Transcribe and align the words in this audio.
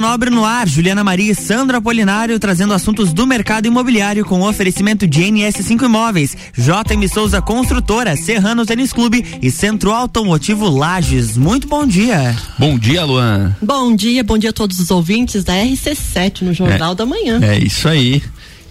Nobre 0.00 0.30
no 0.30 0.44
ar, 0.44 0.68
Juliana 0.68 1.02
Maria 1.02 1.32
e 1.32 1.34
Sandro 1.34 1.76
Apolinário 1.76 2.38
trazendo 2.38 2.72
assuntos 2.72 3.12
do 3.12 3.26
mercado 3.26 3.66
imobiliário 3.66 4.24
com 4.24 4.42
oferecimento 4.42 5.06
de 5.06 5.22
NS5 5.22 5.84
Imóveis, 5.84 6.36
JM 6.56 7.08
Souza 7.12 7.42
Construtora, 7.42 8.16
Serrano 8.16 8.64
Tênis 8.64 8.92
Clube 8.92 9.24
e 9.42 9.50
Centro 9.50 9.92
Automotivo 9.92 10.68
Lages. 10.68 11.36
Muito 11.36 11.66
bom 11.66 11.86
dia. 11.86 12.36
Bom 12.58 12.78
dia, 12.78 13.04
Luan. 13.04 13.56
Bom 13.60 13.94
dia, 13.94 14.22
bom 14.22 14.38
dia 14.38 14.50
a 14.50 14.52
todos 14.52 14.78
os 14.78 14.90
ouvintes 14.90 15.42
da 15.44 15.54
RC7 15.54 16.42
no 16.42 16.54
Jornal 16.54 16.92
é, 16.92 16.94
da 16.94 17.06
Manhã. 17.06 17.40
É 17.42 17.58
isso 17.58 17.88
aí. 17.88 18.22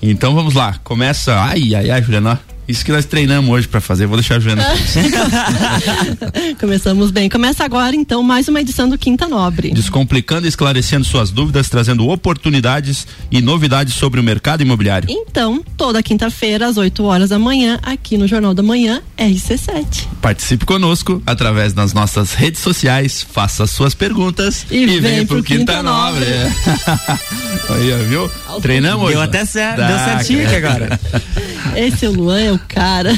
Então 0.01 0.33
vamos 0.33 0.53
lá, 0.53 0.79
começa. 0.83 1.39
Ai, 1.39 1.73
ai, 1.75 1.89
ai, 1.89 2.01
Juliana. 2.03 2.39
Isso 2.67 2.83
que 2.83 2.91
nós 2.91 3.05
treinamos 3.05 3.49
hoje 3.49 3.65
para 3.65 3.79
fazer, 3.79 4.05
vou 4.07 4.17
deixar 4.17 4.35
a 4.35 4.39
Joana. 4.39 4.65
Começamos 6.59 7.11
bem. 7.11 7.29
Começa 7.29 7.63
agora, 7.63 7.95
então, 7.95 8.21
mais 8.21 8.49
uma 8.49 8.59
edição 8.59 8.89
do 8.89 8.97
Quinta 8.97 9.25
Nobre. 9.25 9.71
Descomplicando 9.71 10.45
e 10.45 10.49
esclarecendo 10.49 11.05
suas 11.05 11.31
dúvidas, 11.31 11.69
trazendo 11.69 12.05
oportunidades 12.09 13.07
e 13.31 13.41
novidades 13.41 13.93
sobre 13.93 14.19
o 14.19 14.23
mercado 14.23 14.63
imobiliário. 14.63 15.07
Então, 15.09 15.63
toda 15.77 16.03
quinta-feira, 16.03 16.67
às 16.67 16.75
8 16.75 17.03
horas 17.05 17.29
da 17.29 17.39
manhã, 17.39 17.79
aqui 17.81 18.17
no 18.17 18.27
Jornal 18.27 18.53
da 18.53 18.61
Manhã, 18.61 19.01
RC7. 19.17 20.05
Participe 20.21 20.65
conosco 20.65 21.21
através 21.25 21.71
das 21.71 21.93
nossas 21.93 22.33
redes 22.33 22.59
sociais, 22.59 23.25
faça 23.31 23.65
suas 23.65 23.93
perguntas 23.93 24.65
e, 24.69 24.83
e 24.83 24.99
vem 24.99 25.25
pro, 25.25 25.37
pro 25.37 25.43
Quinta, 25.43 25.77
Quinta 25.77 25.83
Nobre. 25.83 26.25
Aí, 27.69 28.05
viu? 28.09 28.29
Treinamos 28.61 29.09
Deu 29.09 29.21
até 29.21 29.45
certo, 29.45 29.77
deu 29.77 29.97
certinho 29.97 30.45
aqui 30.45 30.55
agora. 30.55 30.99
Esse 31.75 32.05
é 32.05 32.09
o 32.09 32.13
Luan 32.13 32.39
é 32.39 32.51
o 32.51 32.59
cara. 32.59 33.11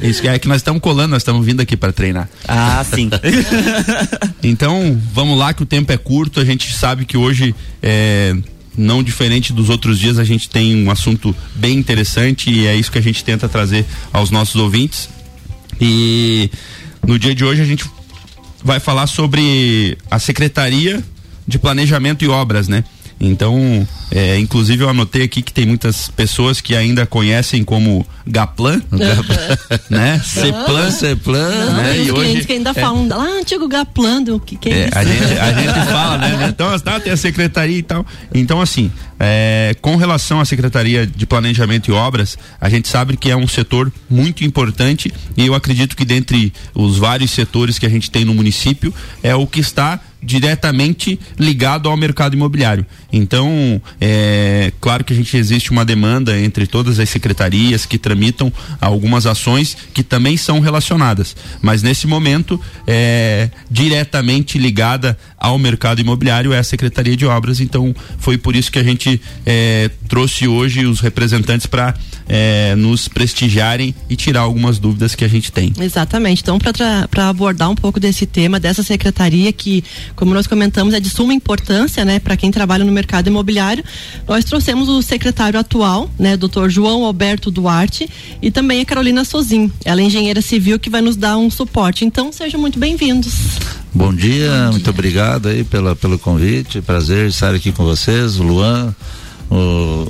É, 0.00 0.06
Isso 0.06 0.26
é 0.26 0.38
que 0.38 0.48
nós 0.48 0.58
estamos 0.58 0.82
colando, 0.82 1.12
nós 1.12 1.22
estamos 1.22 1.44
vindo 1.44 1.60
aqui 1.60 1.76
para 1.76 1.92
treinar. 1.92 2.28
Ah, 2.46 2.84
sim. 2.84 3.08
então, 4.42 5.00
vamos 5.12 5.38
lá 5.38 5.54
que 5.54 5.62
o 5.62 5.66
tempo 5.66 5.92
é 5.92 5.96
curto, 5.96 6.40
a 6.40 6.44
gente 6.44 6.74
sabe 6.74 7.04
que 7.04 7.16
hoje 7.16 7.54
é, 7.82 8.36
não 8.76 9.02
diferente 9.02 9.52
dos 9.52 9.70
outros 9.70 9.98
dias, 9.98 10.18
a 10.18 10.24
gente 10.24 10.48
tem 10.48 10.84
um 10.84 10.90
assunto 10.90 11.34
bem 11.54 11.78
interessante 11.78 12.50
e 12.50 12.66
é 12.66 12.74
isso 12.74 12.90
que 12.90 12.98
a 12.98 13.02
gente 13.02 13.22
tenta 13.24 13.48
trazer 13.48 13.84
aos 14.12 14.30
nossos 14.30 14.56
ouvintes. 14.56 15.08
E 15.80 16.50
no 17.06 17.18
dia 17.18 17.34
de 17.34 17.44
hoje 17.44 17.62
a 17.62 17.64
gente 17.66 17.84
vai 18.62 18.78
falar 18.78 19.06
sobre 19.06 19.98
a 20.10 20.18
Secretaria 20.18 21.02
de 21.46 21.58
Planejamento 21.58 22.24
e 22.24 22.28
Obras, 22.28 22.68
né? 22.68 22.84
Então, 23.24 23.86
é, 24.10 24.36
inclusive 24.36 24.82
eu 24.82 24.88
anotei 24.88 25.22
aqui 25.22 25.42
que 25.42 25.52
tem 25.52 25.64
muitas 25.64 26.08
pessoas 26.08 26.60
que 26.60 26.74
ainda 26.74 27.06
conhecem 27.06 27.62
como 27.62 28.04
Gaplan, 28.26 28.82
né? 29.88 30.20
Ceplan, 30.24 30.90
Ceplan, 30.90 31.70
né? 31.70 31.92
Tem 31.92 32.06
e 32.06 32.10
hoje 32.10 32.44
que 32.44 32.52
ainda 32.54 32.70
é, 32.70 32.74
falam 32.74 33.06
lá 33.06 33.24
antigo 33.38 33.68
Gaplan, 33.68 34.24
do 34.24 34.40
que, 34.40 34.56
que 34.56 34.68
é, 34.68 34.72
é 34.72 34.88
isso? 34.88 34.98
A 34.98 35.04
gente, 35.04 35.38
a 35.38 35.52
gente 35.52 35.86
fala, 35.86 36.18
né? 36.18 36.48
Então, 36.48 36.78
tá, 36.80 36.98
tem 36.98 37.12
a 37.12 37.16
secretaria 37.16 37.78
e 37.78 37.82
tal. 37.84 38.04
Então, 38.34 38.60
assim, 38.60 38.90
é, 39.20 39.76
com 39.80 39.94
relação 39.94 40.40
à 40.40 40.44
Secretaria 40.44 41.06
de 41.06 41.24
Planejamento 41.24 41.88
e 41.88 41.94
Obras, 41.94 42.36
a 42.60 42.68
gente 42.68 42.88
sabe 42.88 43.16
que 43.16 43.30
é 43.30 43.36
um 43.36 43.46
setor 43.46 43.92
muito 44.10 44.44
importante 44.44 45.14
e 45.36 45.46
eu 45.46 45.54
acredito 45.54 45.96
que 45.96 46.04
dentre 46.04 46.52
os 46.74 46.98
vários 46.98 47.30
setores 47.30 47.78
que 47.78 47.86
a 47.86 47.88
gente 47.88 48.10
tem 48.10 48.24
no 48.24 48.34
município 48.34 48.92
é 49.22 49.32
o 49.32 49.46
que 49.46 49.60
está 49.60 50.00
diretamente 50.22 51.18
ligado 51.38 51.88
ao 51.88 51.96
mercado 51.96 52.34
imobiliário. 52.34 52.86
Então, 53.12 53.80
é 54.00 54.72
claro 54.80 55.04
que 55.04 55.12
a 55.12 55.16
gente 55.16 55.36
existe 55.36 55.70
uma 55.70 55.84
demanda 55.84 56.38
entre 56.38 56.66
todas 56.66 56.98
as 56.98 57.08
secretarias 57.08 57.84
que 57.84 57.98
tramitam 57.98 58.52
algumas 58.80 59.26
ações 59.26 59.76
que 59.92 60.02
também 60.02 60.36
são 60.36 60.60
relacionadas, 60.60 61.36
mas 61.60 61.82
nesse 61.82 62.06
momento 62.06 62.60
é 62.86 63.50
diretamente 63.70 64.58
ligada 64.58 65.18
ao 65.36 65.58
mercado 65.58 66.00
imobiliário 66.00 66.52
é 66.52 66.58
a 66.58 66.62
Secretaria 66.62 67.16
de 67.16 67.26
Obras. 67.26 67.60
Então, 67.60 67.94
foi 68.18 68.38
por 68.38 68.54
isso 68.54 68.70
que 68.70 68.78
a 68.78 68.84
gente 68.84 69.20
é, 69.44 69.90
trouxe 70.08 70.46
hoje 70.46 70.86
os 70.86 71.00
representantes 71.00 71.66
para 71.66 71.94
é, 72.28 72.74
nos 72.76 73.08
prestigiarem 73.08 73.94
e 74.08 74.16
tirar 74.16 74.40
algumas 74.40 74.78
dúvidas 74.78 75.14
que 75.14 75.24
a 75.24 75.28
gente 75.28 75.52
tem. 75.52 75.72
Exatamente. 75.80 76.42
Então, 76.42 76.58
para 76.58 77.28
abordar 77.28 77.70
um 77.70 77.74
pouco 77.74 77.98
desse 77.98 78.26
tema, 78.26 78.58
dessa 78.58 78.82
secretaria 78.82 79.52
que, 79.52 79.84
como 80.14 80.34
nós 80.34 80.46
comentamos, 80.46 80.94
é 80.94 81.00
de 81.00 81.10
suma 81.10 81.34
importância, 81.34 82.04
né, 82.04 82.18
para 82.18 82.36
quem 82.36 82.50
trabalha 82.50 82.84
no 82.84 82.92
mercado 82.92 83.28
imobiliário, 83.28 83.84
nós 84.26 84.44
trouxemos 84.44 84.88
o 84.88 85.02
secretário 85.02 85.58
atual, 85.58 86.10
né, 86.18 86.36
doutor 86.36 86.70
João 86.70 87.04
Alberto 87.04 87.50
Duarte, 87.50 88.08
e 88.40 88.50
também 88.50 88.80
a 88.80 88.84
Carolina 88.84 89.24
Sozin. 89.24 89.70
Ela 89.84 90.00
é 90.00 90.04
engenheira 90.04 90.40
civil 90.40 90.78
que 90.78 90.90
vai 90.90 91.00
nos 91.00 91.16
dar 91.16 91.36
um 91.36 91.50
suporte. 91.50 92.04
Então, 92.04 92.32
sejam 92.32 92.60
muito 92.60 92.78
bem-vindos. 92.78 93.32
Bom 93.94 94.12
dia, 94.14 94.48
Bom 94.48 94.60
dia, 94.60 94.70
muito 94.70 94.90
obrigado 94.90 95.48
aí 95.48 95.64
pela, 95.64 95.94
pelo 95.94 96.18
convite, 96.18 96.80
prazer 96.80 97.28
estar 97.28 97.54
aqui 97.54 97.72
com 97.72 97.84
vocês, 97.84 98.40
o 98.40 98.42
Luan, 98.42 98.94
o 99.50 100.06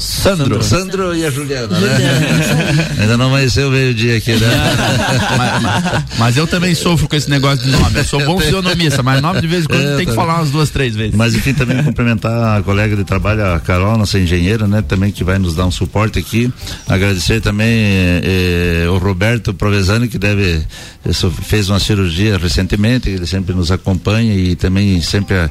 Sandro. 0.00 0.62
Sandro 0.62 1.14
e 1.14 1.24
a 1.26 1.30
Juliana, 1.30 1.78
né? 1.78 2.96
Ainda 2.98 3.16
não 3.18 3.26
amanheceu 3.26 3.70
meio-dia 3.70 4.16
aqui, 4.16 4.32
né? 4.32 4.48
mas, 5.36 5.62
mas, 5.62 6.04
mas, 6.18 6.36
eu 6.36 6.46
também 6.46 6.74
sofro 6.74 7.06
com 7.06 7.14
esse 7.14 7.28
negócio 7.28 7.64
de 7.64 7.70
nome. 7.70 7.98
Eu 7.98 8.04
sou 8.04 8.24
bom 8.24 8.38
fisionomista, 8.40 9.02
mas 9.02 9.20
nome 9.20 9.40
de 9.42 9.46
vez 9.46 9.64
em 9.64 9.68
quando 9.68 9.86
é, 9.86 9.96
tem 9.96 10.06
que 10.06 10.14
falar 10.14 10.38
umas 10.38 10.50
duas, 10.50 10.70
três 10.70 10.96
vezes. 10.96 11.14
Mas 11.14 11.34
enfim, 11.34 11.52
também 11.52 11.82
cumprimentar 11.84 12.58
a 12.58 12.62
colega 12.62 12.96
de 12.96 13.04
trabalho, 13.04 13.44
a 13.44 13.60
Carol, 13.60 13.98
nossa 13.98 14.18
engenheira, 14.18 14.66
né? 14.66 14.82
Também 14.82 15.12
que 15.12 15.22
vai 15.22 15.38
nos 15.38 15.54
dar 15.54 15.66
um 15.66 15.70
suporte 15.70 16.18
aqui. 16.18 16.50
Agradecer 16.88 17.40
também 17.42 17.68
eh, 17.68 18.86
o 18.88 18.96
Roberto 18.96 19.52
Provesani, 19.52 20.08
que 20.08 20.18
deve 20.18 20.64
fez 21.42 21.70
uma 21.70 21.80
cirurgia 21.80 22.36
recentemente, 22.36 23.08
ele 23.08 23.26
sempre 23.26 23.54
nos 23.54 23.70
acompanha 23.70 24.34
e 24.34 24.54
também 24.54 25.00
sempre 25.00 25.34
é 25.34 25.50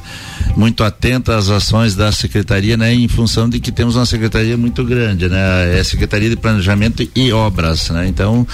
muito 0.56 0.84
atento 0.84 1.32
às 1.32 1.48
ações 1.48 1.96
da 1.96 2.12
secretaria, 2.12 2.76
né? 2.76 2.94
Em 2.94 3.08
função 3.08 3.48
de 3.48 3.58
que 3.58 3.72
temos 3.72 3.96
uma 3.96 4.06
secretaria 4.06 4.39
muito 4.56 4.84
grande, 4.84 5.28
né? 5.28 5.76
É 5.76 5.80
a 5.80 5.84
Secretaria 5.84 6.28
de 6.28 6.36
Planejamento 6.36 7.06
e 7.14 7.32
Obras, 7.32 7.90
né? 7.90 8.06
Então, 8.08 8.46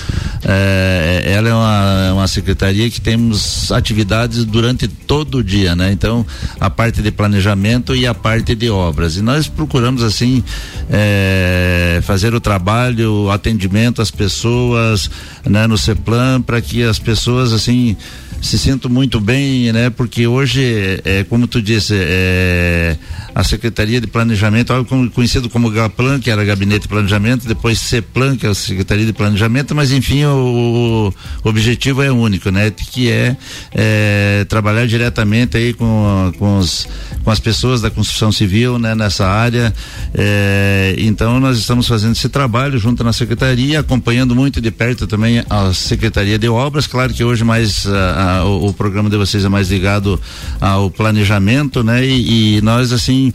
é, 0.45 1.25
ela 1.27 1.49
é 1.49 1.55
uma, 1.55 2.13
uma 2.15 2.29
secretaria 2.29 2.89
que 2.91 3.01
temos 3.01 3.71
atividades 3.73 4.45
durante 4.45 4.89
todo 4.89 5.39
o 5.39 5.45
dia, 5.45 5.75
né? 5.75 5.93
Então, 5.93 6.27
a 6.61 6.69
parte 6.69 7.03
de 7.03 7.11
planejamento 7.11 7.95
e 7.95 8.07
a 8.07 8.15
parte 8.15 8.55
de 8.55 8.71
obras. 8.71 9.17
E 9.17 9.23
nós 9.23 9.49
procuramos, 9.49 10.03
assim, 10.03 10.43
é, 10.91 12.01
fazer 12.03 12.35
o 12.35 12.41
trabalho, 12.41 13.25
o 13.25 13.31
atendimento 13.31 14.01
às 14.03 14.11
pessoas, 14.11 15.11
né? 15.45 15.67
No 15.67 15.79
CEPLAN, 15.79 16.43
para 16.43 16.61
que 16.61 16.83
as 16.83 16.99
pessoas 16.99 17.53
assim 17.53 17.97
se 18.41 18.59
sintam 18.59 18.91
muito 18.91 19.21
bem, 19.21 19.73
né? 19.73 19.91
Porque 19.91 20.27
hoje, 20.27 21.01
é, 21.05 21.25
como 21.25 21.47
tu 21.47 21.61
disse, 21.61 21.95
é, 21.97 22.97
a 23.35 23.45
Secretaria 23.45 24.01
de 24.01 24.07
Planejamento, 24.07 24.73
algo 24.73 25.11
conhecido 25.11 25.51
como 25.51 25.71
GAPLAN, 25.71 26.21
que 26.21 26.31
era 26.31 26.45
Gabinete 26.45 26.83
de 26.83 26.89
Planejamento, 26.89 27.47
depois 27.47 27.79
CEPLAN, 27.79 28.37
que 28.37 28.47
é 28.47 28.51
a 28.51 28.55
Secretaria 28.55 29.05
de 29.05 29.13
Planejamento, 29.13 29.75
mas 29.75 29.93
enfim, 29.93 30.25
o, 30.25 31.13
o 31.45 31.49
objetivo 31.49 32.03
é 32.03 32.11
único, 32.11 32.51
né? 32.51 32.71
Que 32.71 33.11
é, 33.11 33.37
é 33.75 34.47
trabalhar 34.49 34.87
diretamente 34.87 35.57
aí 35.57 35.73
com, 35.75 36.33
com, 36.39 36.59
os, 36.59 36.89
com 37.25 37.31
as 37.31 37.41
pessoas 37.41 37.81
da 37.81 37.91
construção 37.91 38.31
civil, 38.33 38.79
né? 38.79 38.95
Nessa 38.95 39.27
área, 39.27 39.75
é, 40.15 40.95
então 40.99 41.41
nós 41.41 41.59
estamos 41.59 41.87
fazendo 41.87 42.13
esse 42.13 42.29
trabalho 42.29 42.79
junto 42.79 43.03
na 43.05 43.13
Secretaria, 43.13 43.81
acompanhando 43.81 44.35
muito 44.35 44.61
de 44.61 44.71
perto 44.71 45.07
também 45.07 45.45
a 45.51 45.73
Secretaria 45.73 46.39
de 46.39 46.49
Obras, 46.49 46.87
claro 46.87 47.13
que 47.13 47.23
hoje 47.23 47.45
mais 47.45 47.87
a, 47.87 48.26
o, 48.45 48.69
o, 48.69 48.73
programa 48.73 49.09
de 49.09 49.17
vocês 49.17 49.45
é 49.45 49.49
mais 49.49 49.71
ligado 49.71 50.21
ao 50.61 50.91
planejamento, 50.91 51.83
né? 51.83 52.05
E, 52.05 52.57
e 52.57 52.61
nós 52.61 52.93
assim 52.93 53.33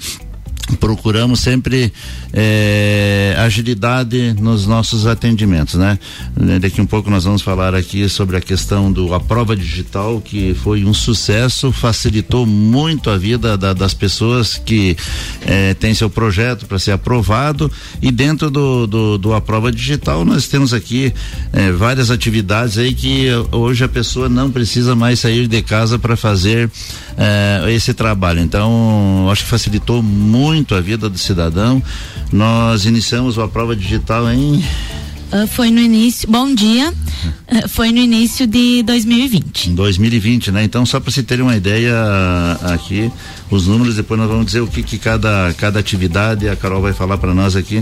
procuramos 0.80 1.40
sempre 1.40 1.92
é, 2.34 3.36
agilidade 3.38 4.36
nos 4.40 4.66
nossos 4.66 5.06
atendimentos, 5.06 5.76
né? 5.76 6.00
Daqui 6.60 6.82
um 6.82 6.86
pouco 6.86 7.10
nós 7.10 7.24
vamos 7.24 7.42
falar 7.42 7.76
aqui 7.76 8.08
sobre 8.08 8.38
a 8.38 8.42
questão 8.42 8.92
do 8.92 9.14
a 9.14 9.20
prova 9.20 9.56
digital 9.56 10.22
que 10.22 10.54
foi 10.54 10.86
um 10.86 10.94
sucesso, 10.94 11.72
facilitou 11.72 12.46
muito 12.46 13.10
a 13.10 13.18
vida 13.18 13.58
da, 13.58 13.74
das 13.74 13.94
pessoas 13.94 14.58
que 14.58 14.96
é, 15.46 15.74
têm 15.74 15.94
seu 15.94 16.10
projeto 16.10 16.66
para 16.66 16.80
ser 16.80 16.92
aprovado 16.92 17.72
e 18.02 18.12
dentro 18.12 18.50
do, 18.50 18.88
do, 18.88 19.18
do 19.18 19.34
a 19.34 19.42
prova 19.42 19.72
digital 19.72 20.24
nós 20.24 20.48
temos 20.48 20.74
aqui 20.74 21.14
é, 21.52 21.72
várias 21.72 22.12
atividades 22.12 22.78
aí 22.78 22.94
que 22.94 23.28
hoje 23.52 23.84
a 23.84 23.90
pessoa 23.90 24.30
não 24.30 24.50
precisa 24.52 24.96
mais 24.96 25.20
sair 25.20 25.48
de 25.48 25.62
casa 25.62 26.00
para 26.00 26.16
fazer 26.16 26.70
esse 27.70 27.94
trabalho. 27.94 28.40
Então 28.40 29.28
acho 29.32 29.44
que 29.44 29.50
facilitou 29.50 30.02
muito 30.02 30.74
a 30.74 30.82
vida 30.82 31.10
do 31.10 31.18
cidadão. 31.18 31.82
Nós 32.32 32.86
iniciamos 32.86 33.38
a 33.38 33.48
prova 33.48 33.76
digital 33.76 34.32
em 34.32 34.64
Uh, 35.32 35.48
foi 35.48 35.72
no 35.72 35.80
início, 35.80 36.30
bom 36.30 36.54
dia, 36.54 36.90
uh, 36.92 37.70
foi 37.70 37.90
no 37.94 38.00
início 38.00 38.46
de 38.46 38.84
2020. 38.84 39.70
Em 39.70 39.76
2020, 39.76 40.52
né? 40.52 40.62
Então, 40.62 40.86
só 40.86 41.00
para 41.00 41.10
se 41.10 41.24
ter 41.24 41.42
uma 41.42 41.56
ideia 41.56 41.96
aqui, 42.64 43.10
os 43.50 43.66
números, 43.66 43.96
depois 43.96 44.20
nós 44.20 44.30
vamos 44.30 44.48
dizer 44.48 44.60
o 44.60 44.68
que, 44.68 44.84
que 44.84 44.98
cada, 44.98 45.54
cada 45.58 45.80
atividade, 45.80 46.50
a 46.50 46.56
Carol 46.58 46.82
vai 46.82 46.92
falar 46.92 47.18
para 47.18 47.34
nós 47.34 47.56
aqui, 47.56 47.82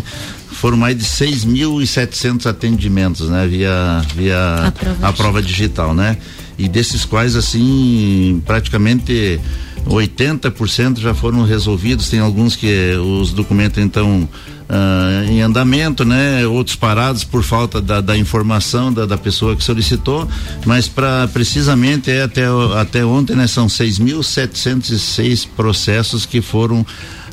foram 0.52 0.78
mais 0.78 0.96
de 0.96 1.04
6.700 1.04 2.46
atendimentos, 2.46 3.28
né? 3.30 3.48
Via, 3.48 4.04
via 4.16 4.68
a 4.68 4.72
prova, 4.72 5.08
a 5.08 5.14
prova 5.14 5.42
digital, 5.42 5.96
né? 5.96 6.18
E 6.56 6.68
desses 6.68 7.04
quais, 7.04 7.36
assim, 7.36 8.44
praticamente 8.46 9.40
80% 9.88 11.00
já 11.00 11.14
foram 11.14 11.44
resolvidos, 11.44 12.10
tem 12.10 12.20
alguns 12.20 12.56
que 12.56 12.94
os 12.96 13.32
documentos 13.32 13.80
então 13.80 14.28
Uh, 14.70 15.28
em 15.28 15.42
andamento, 15.42 16.06
né? 16.06 16.46
Outros 16.46 16.76
parados 16.76 17.24
por 17.24 17.42
falta 17.42 17.82
da, 17.82 18.02
da 18.02 18.16
informação 18.16 18.94
da, 18.94 19.08
da, 19.08 19.18
pessoa 19.18 19.56
que 19.56 19.64
solicitou, 19.64 20.28
mas 20.64 20.88
para 20.88 21.28
precisamente 21.30 22.12
é 22.12 22.22
até, 22.22 22.44
até 22.80 23.04
ontem, 23.04 23.36
né? 23.36 23.48
São 23.48 23.66
6.706 23.66 25.48
processos 25.58 26.24
que 26.24 26.40
foram 26.40 26.86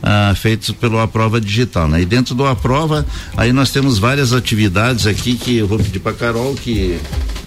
ah, 0.03 0.35
feitos 0.35 0.71
pelo 0.71 0.99
Aprova 0.99 1.41
Digital, 1.41 1.89
né? 1.89 2.01
E 2.01 2.07
dentro 2.07 2.35
do 2.35 2.47
Aprova, 2.47 3.05
aí 3.37 3.53
nós 3.53 3.71
temos 3.71 3.99
várias 3.99 4.33
atividades 4.33 5.07
aqui 5.07 5.35
que 5.35 5.57
eu 5.59 5.67
vou 5.67 5.79
pedir 5.79 5.99
para 5.99 6.13
Carol 6.13 6.55
que 6.55 6.99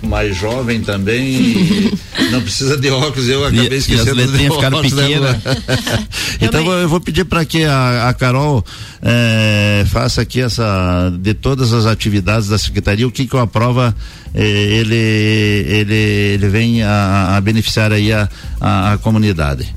mais 0.01 0.35
jovem 0.35 0.81
também 0.81 1.91
não 2.31 2.41
precisa 2.41 2.77
de 2.77 2.89
óculos, 2.89 3.27
eu 3.27 3.45
acabei 3.45 3.67
e, 3.67 3.75
esquecendo. 3.75 4.07
E 4.07 4.23
as 4.23 4.29
letrinhas 4.29 4.55
ficaram 4.55 4.81
pequenas. 4.81 5.37
então 6.41 6.65
eu, 6.65 6.71
eu 6.79 6.89
vou 6.89 7.01
pedir 7.01 7.25
para 7.25 7.43
que 7.45 7.63
a, 7.63 8.09
a 8.09 8.13
Carol 8.13 8.63
é, 9.01 9.85
faça 9.87 10.21
aqui 10.21 10.41
essa 10.41 11.11
de 11.19 11.33
todas 11.33 11.73
as 11.73 11.85
atividades 11.85 12.47
da 12.47 12.57
secretaria, 12.57 13.07
o 13.07 13.11
que 13.11 13.27
que 13.27 13.35
o 13.35 13.39
aprova 13.39 13.95
eh, 14.33 14.41
ele 14.41 14.95
ele 14.95 15.95
ele 15.95 16.49
vem 16.49 16.83
a, 16.83 17.35
a 17.35 17.41
beneficiar 17.41 17.91
aí 17.91 18.13
a, 18.13 18.29
a, 18.59 18.93
a 18.93 18.97
comunidade. 18.97 19.67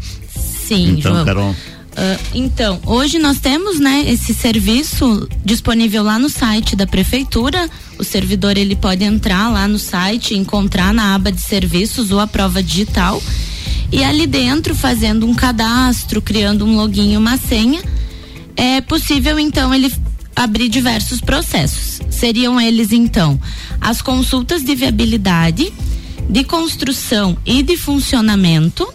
Sim, 0.66 0.96
então, 0.98 1.12
João. 1.12 1.24
Carol. 1.24 1.56
Uh, 1.92 2.18
então, 2.34 2.80
hoje 2.86 3.18
nós 3.18 3.38
temos, 3.38 3.78
né, 3.78 4.04
esse 4.08 4.32
serviço 4.32 5.28
disponível 5.44 6.02
lá 6.02 6.18
no 6.18 6.28
site 6.28 6.74
da 6.74 6.86
prefeitura. 6.86 7.68
O 7.98 8.04
servidor 8.04 8.56
ele 8.56 8.74
pode 8.74 9.04
entrar 9.04 9.50
lá 9.50 9.68
no 9.68 9.78
site, 9.78 10.34
encontrar 10.34 10.94
na 10.94 11.14
aba 11.14 11.30
de 11.30 11.40
serviços 11.40 12.10
ou 12.10 12.18
a 12.18 12.26
prova 12.26 12.62
digital 12.62 13.22
e 13.92 14.02
ali 14.02 14.26
dentro 14.26 14.74
fazendo 14.74 15.26
um 15.26 15.34
cadastro, 15.34 16.22
criando 16.22 16.64
um 16.64 16.76
login, 16.76 17.14
uma 17.14 17.36
senha, 17.36 17.82
é 18.56 18.80
possível 18.80 19.38
então 19.38 19.72
ele 19.74 19.92
abrir 20.34 20.70
diversos 20.70 21.20
processos. 21.20 22.00
Seriam 22.10 22.58
eles 22.58 22.90
então 22.90 23.38
as 23.78 24.00
consultas 24.00 24.64
de 24.64 24.74
viabilidade, 24.74 25.70
de 26.28 26.42
construção 26.42 27.36
e 27.44 27.62
de 27.62 27.76
funcionamento 27.76 28.88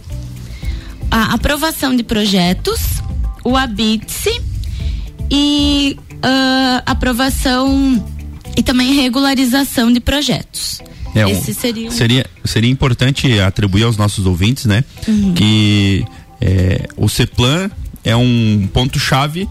a 1.09 1.33
aprovação 1.33 1.95
de 1.95 2.03
projetos, 2.03 2.79
o 3.43 3.55
ABITSE 3.55 4.41
e 5.29 5.97
uh, 6.15 6.83
aprovação 6.85 8.05
e 8.55 8.63
também 8.63 8.93
regularização 8.93 9.91
de 9.91 9.99
projetos. 9.99 10.81
É, 11.15 11.25
um, 11.25 11.41
seria, 11.41 11.87
um... 11.87 11.91
seria 11.91 12.25
seria 12.45 12.69
importante 12.69 13.39
atribuir 13.39 13.83
aos 13.83 13.97
nossos 13.97 14.25
ouvintes, 14.25 14.65
né, 14.65 14.83
uhum. 15.07 15.33
que 15.33 16.05
é, 16.39 16.87
o 16.95 17.09
CEPLAN 17.09 17.69
é 18.03 18.15
um 18.15 18.69
ponto 18.71 18.99
chave 18.99 19.47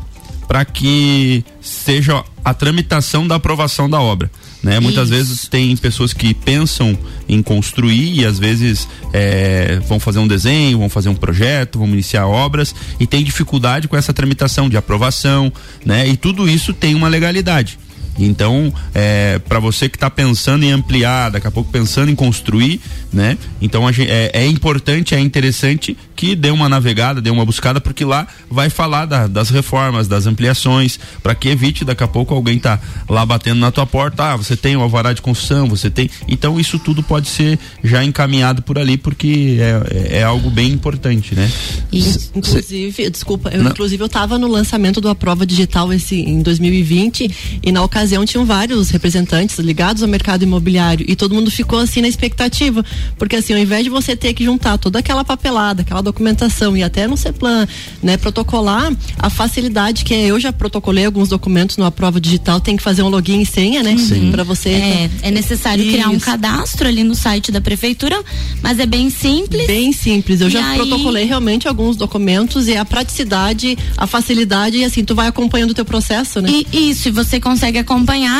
para 0.46 0.64
que 0.64 1.44
seja 1.60 2.24
a 2.44 2.54
tramitação 2.54 3.26
da 3.26 3.34
aprovação 3.34 3.90
da 3.90 4.00
obra. 4.00 4.30
Né? 4.66 4.80
Muitas 4.80 5.10
vezes 5.10 5.46
tem 5.46 5.76
pessoas 5.76 6.12
que 6.12 6.34
pensam 6.34 6.98
em 7.28 7.40
construir 7.40 8.18
e 8.18 8.26
às 8.26 8.36
vezes 8.36 8.88
é, 9.12 9.78
vão 9.86 10.00
fazer 10.00 10.18
um 10.18 10.26
desenho, 10.26 10.78
vão 10.78 10.88
fazer 10.88 11.08
um 11.08 11.14
projeto, 11.14 11.78
vão 11.78 11.86
iniciar 11.86 12.26
obras 12.26 12.74
e 12.98 13.06
tem 13.06 13.22
dificuldade 13.22 13.86
com 13.86 13.96
essa 13.96 14.12
tramitação 14.12 14.68
de 14.68 14.76
aprovação, 14.76 15.52
né? 15.84 16.08
E 16.08 16.16
tudo 16.16 16.48
isso 16.48 16.74
tem 16.74 16.96
uma 16.96 17.06
legalidade. 17.06 17.78
Então, 18.18 18.72
é, 18.94 19.38
para 19.40 19.58
você 19.58 19.88
que 19.88 19.96
está 19.96 20.10
pensando 20.10 20.64
em 20.64 20.72
ampliar, 20.72 21.30
daqui 21.30 21.46
a 21.46 21.50
pouco 21.50 21.70
pensando 21.70 22.10
em 22.10 22.14
construir, 22.14 22.80
né? 23.12 23.36
Então 23.60 23.90
gente, 23.92 24.10
é, 24.10 24.30
é, 24.32 24.46
importante, 24.46 25.14
é 25.14 25.20
interessante 25.20 25.96
que 26.14 26.34
dê 26.34 26.50
uma 26.50 26.68
navegada, 26.68 27.20
dê 27.20 27.30
uma 27.30 27.44
buscada, 27.44 27.80
porque 27.80 28.04
lá 28.04 28.26
vai 28.50 28.70
falar 28.70 29.06
da, 29.06 29.26
das 29.26 29.50
reformas, 29.50 30.08
das 30.08 30.26
ampliações, 30.26 30.98
para 31.22 31.34
que 31.34 31.48
evite 31.48 31.84
daqui 31.84 32.02
a 32.02 32.08
pouco 32.08 32.34
alguém 32.34 32.58
tá 32.58 32.80
lá 33.08 33.24
batendo 33.24 33.60
na 33.60 33.70
tua 33.70 33.86
porta, 33.86 34.32
ah, 34.32 34.36
você 34.36 34.56
tem 34.56 34.76
o 34.76 34.80
alvará 34.80 35.12
de 35.12 35.20
construção, 35.20 35.68
você 35.68 35.90
tem. 35.90 36.08
Então 36.26 36.58
isso 36.58 36.78
tudo 36.78 37.02
pode 37.02 37.28
ser 37.28 37.58
já 37.84 38.02
encaminhado 38.04 38.62
por 38.62 38.78
ali, 38.78 38.96
porque 38.96 39.58
é, 39.60 40.16
é, 40.16 40.18
é 40.18 40.22
algo 40.22 40.50
bem 40.50 40.72
importante, 40.72 41.34
né? 41.34 41.50
E, 41.92 42.02
inclusive, 42.34 43.10
desculpa, 43.10 43.50
eu, 43.50 43.62
inclusive 43.62 44.02
eu 44.02 44.06
estava 44.06 44.38
no 44.38 44.48
lançamento 44.48 45.00
do 45.00 45.08
A 45.08 45.14
Prova 45.14 45.44
Digital 45.44 45.92
esse, 45.92 46.16
em 46.16 46.40
2020 46.40 47.60
e 47.62 47.72
na 47.72 47.82
ocasião 47.82 48.05
tinham 48.24 48.44
vários 48.44 48.90
representantes 48.90 49.58
ligados 49.58 50.02
ao 50.02 50.08
mercado 50.08 50.42
imobiliário 50.42 51.04
e 51.08 51.16
todo 51.16 51.34
mundo 51.34 51.50
ficou 51.50 51.78
assim 51.78 52.00
na 52.00 52.08
expectativa, 52.08 52.84
porque 53.18 53.36
assim, 53.36 53.52
ao 53.52 53.58
invés 53.58 53.84
de 53.84 53.90
você 53.90 54.14
ter 54.14 54.34
que 54.34 54.44
juntar 54.44 54.78
toda 54.78 54.98
aquela 54.98 55.24
papelada, 55.24 55.82
aquela 55.82 56.02
documentação 56.02 56.76
e 56.76 56.82
até 56.82 57.06
no 57.06 57.16
CEPLAN, 57.16 57.66
né, 58.02 58.16
protocolar 58.16 58.92
a 59.18 59.30
facilidade 59.30 60.04
que 60.04 60.14
é, 60.14 60.26
eu 60.26 60.38
já 60.38 60.52
protocolei 60.52 61.04
alguns 61.04 61.28
documentos 61.28 61.76
numa 61.76 61.90
prova 61.90 62.20
digital, 62.20 62.60
tem 62.60 62.76
que 62.76 62.82
fazer 62.82 63.02
um 63.02 63.08
login 63.08 63.40
e 63.40 63.46
senha, 63.46 63.82
né? 63.82 63.96
Para 64.30 64.44
você. 64.44 64.70
É, 64.70 65.10
é 65.22 65.30
necessário 65.30 65.82
Isso. 65.82 65.92
criar 65.92 66.08
um 66.08 66.18
cadastro 66.18 66.86
ali 66.86 67.02
no 67.02 67.14
site 67.14 67.50
da 67.50 67.60
prefeitura, 67.60 68.22
mas 68.62 68.78
é 68.78 68.86
bem 68.86 69.10
simples. 69.10 69.66
Bem 69.66 69.92
simples. 69.92 70.40
Eu 70.40 70.48
e 70.48 70.50
já 70.50 70.66
aí... 70.66 70.76
protocolei 70.78 71.24
realmente 71.24 71.66
alguns 71.66 71.96
documentos 71.96 72.68
e 72.68 72.76
a 72.76 72.84
praticidade, 72.84 73.76
a 73.96 74.06
facilidade 74.06 74.78
e 74.78 74.84
assim, 74.84 75.04
tu 75.04 75.14
vai 75.14 75.26
acompanhando 75.26 75.70
o 75.70 75.74
teu 75.74 75.84
processo, 75.84 76.40
né? 76.40 76.48
E, 76.50 76.90
isso, 76.90 77.08
e 77.08 77.10
você 77.10 77.40
consegue 77.40 77.78
acompanhar 77.78 77.95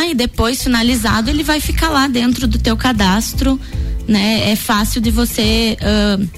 e 0.07 0.15
depois 0.15 0.63
finalizado 0.63 1.31
ele 1.31 1.43
vai 1.43 1.61
ficar 1.61 1.89
lá 1.91 2.07
dentro 2.09 2.47
do 2.47 2.59
teu 2.59 2.77
cadastro, 2.77 3.61
né? 4.07 4.51
É 4.51 4.57
fácil 4.57 5.01
de 5.01 5.11
você 5.11 5.77
uh, 5.81 6.29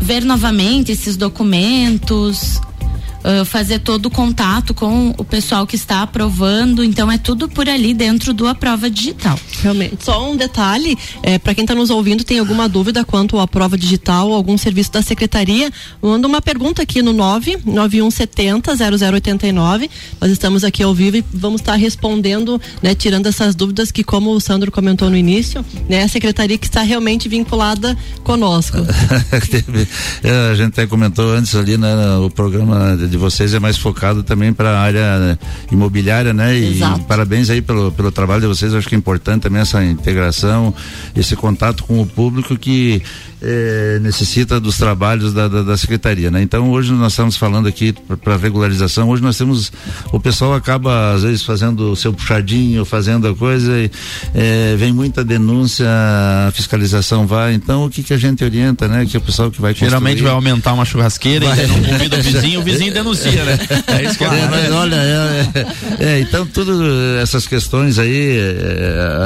ver 0.00 0.24
novamente 0.24 0.92
esses 0.92 1.16
documentos, 1.16 2.60
uh, 3.28 3.44
fazer 3.44 3.80
todo 3.80 4.06
o 4.06 4.10
contato 4.10 4.72
com 4.72 5.14
o 5.18 5.24
pessoal 5.24 5.66
que 5.66 5.76
está 5.76 6.02
aprovando. 6.02 6.82
Então 6.82 7.10
é 7.12 7.18
tudo 7.18 7.48
por 7.48 7.68
ali 7.68 7.92
dentro 7.92 8.32
do 8.32 8.46
Aprova 8.46 8.88
Digital. 8.88 9.38
Realmente. 9.62 10.04
Só 10.04 10.30
um 10.30 10.36
detalhe, 10.36 10.96
é, 11.22 11.38
para 11.38 11.54
quem 11.54 11.64
está 11.64 11.74
nos 11.74 11.90
ouvindo, 11.90 12.24
tem 12.24 12.38
alguma 12.38 12.68
dúvida 12.68 13.04
quanto 13.04 13.38
à 13.38 13.46
prova 13.46 13.76
digital, 13.76 14.32
algum 14.32 14.56
serviço 14.56 14.92
da 14.92 15.02
secretaria, 15.02 15.70
manda 16.00 16.26
uma 16.26 16.40
pergunta 16.40 16.82
aqui 16.82 17.02
no 17.02 17.12
99170 17.12 18.72
0089. 18.76 19.90
Nós 20.20 20.30
estamos 20.30 20.64
aqui 20.64 20.82
ao 20.82 20.94
vivo 20.94 21.18
e 21.18 21.24
vamos 21.32 21.60
estar 21.60 21.72
tá 21.72 21.78
respondendo, 21.78 22.60
né, 22.82 22.94
tirando 22.94 23.26
essas 23.26 23.54
dúvidas 23.54 23.90
que, 23.90 24.04
como 24.04 24.30
o 24.30 24.40
Sandro 24.40 24.70
comentou 24.70 25.10
no 25.10 25.16
início, 25.16 25.64
né, 25.88 26.02
a 26.02 26.08
secretaria 26.08 26.56
que 26.56 26.66
está 26.66 26.82
realmente 26.82 27.28
vinculada 27.28 27.96
conosco. 28.22 28.78
É, 30.22 30.50
a 30.50 30.54
gente 30.54 30.68
até 30.68 30.86
comentou 30.86 31.32
antes 31.32 31.54
ali, 31.54 31.76
né, 31.76 31.94
o 32.18 32.30
programa 32.30 32.96
de 32.96 33.17
vocês 33.18 33.52
é 33.54 33.58
mais 33.58 33.76
focado 33.76 34.22
também 34.22 34.52
para 34.52 34.70
a 34.70 34.80
área 34.80 35.38
imobiliária, 35.70 36.32
né? 36.32 36.56
Exato. 36.56 37.00
E 37.00 37.04
parabéns 37.04 37.50
aí 37.50 37.60
pelo, 37.60 37.92
pelo 37.92 38.10
trabalho 38.10 38.40
de 38.40 38.46
vocês, 38.46 38.74
acho 38.74 38.88
que 38.88 38.94
é 38.94 38.98
importante 38.98 39.42
também 39.42 39.60
essa 39.60 39.84
integração, 39.84 40.74
esse 41.14 41.36
contato 41.36 41.84
com 41.84 42.00
o 42.00 42.06
público 42.06 42.56
que 42.56 43.02
é, 43.40 43.98
necessita 44.00 44.58
dos 44.58 44.76
trabalhos 44.76 45.32
da, 45.32 45.46
da, 45.46 45.62
da, 45.62 45.76
secretaria, 45.76 46.30
né? 46.30 46.42
Então 46.42 46.70
hoje 46.70 46.92
nós 46.92 47.12
estamos 47.12 47.36
falando 47.36 47.68
aqui 47.68 47.94
para 48.22 48.36
regularização. 48.36 49.08
Hoje 49.08 49.22
nós 49.22 49.38
temos 49.38 49.72
o 50.12 50.18
pessoal 50.18 50.54
acaba 50.54 51.12
às 51.12 51.22
vezes 51.22 51.42
fazendo 51.42 51.92
o 51.92 51.96
seu 51.96 52.12
puxadinho, 52.12 52.84
fazendo 52.84 53.28
a 53.28 53.34
coisa, 53.34 53.72
e, 53.78 53.90
é, 54.34 54.74
vem 54.76 54.92
muita 54.92 55.24
denúncia, 55.24 55.86
a 55.88 56.50
fiscalização 56.52 57.26
vai. 57.26 57.54
Então 57.54 57.84
o 57.84 57.90
que 57.90 58.02
que 58.02 58.12
a 58.12 58.18
gente 58.18 58.42
orienta, 58.42 58.88
né? 58.88 59.06
Que 59.06 59.16
é 59.16 59.20
o 59.20 59.22
pessoal 59.22 59.50
que 59.50 59.60
vai 59.60 59.74
geralmente 59.74 60.22
construir... 60.22 60.24
vai 60.24 60.34
aumentar 60.34 60.72
uma 60.72 60.84
churrasqueira 60.84 61.46
vai. 61.46 61.64
e 61.64 61.66
não 61.68 61.82
convida 61.82 62.18
o 62.18 62.22
vizinho, 62.22 62.60
o 62.60 62.62
vizinho 62.64 62.92
denuncia, 62.98 63.44
né? 63.44 63.58
É 63.88 64.04
isso 64.04 64.18
que 64.18 64.24
é, 64.24 64.48
mas 64.48 64.70
olha, 64.70 64.96
é, 64.96 65.48
é, 65.54 66.04
é, 66.04 66.20
então 66.20 66.46
tudo 66.46 66.84
essas 67.20 67.46
questões 67.46 67.98
aí 67.98 68.38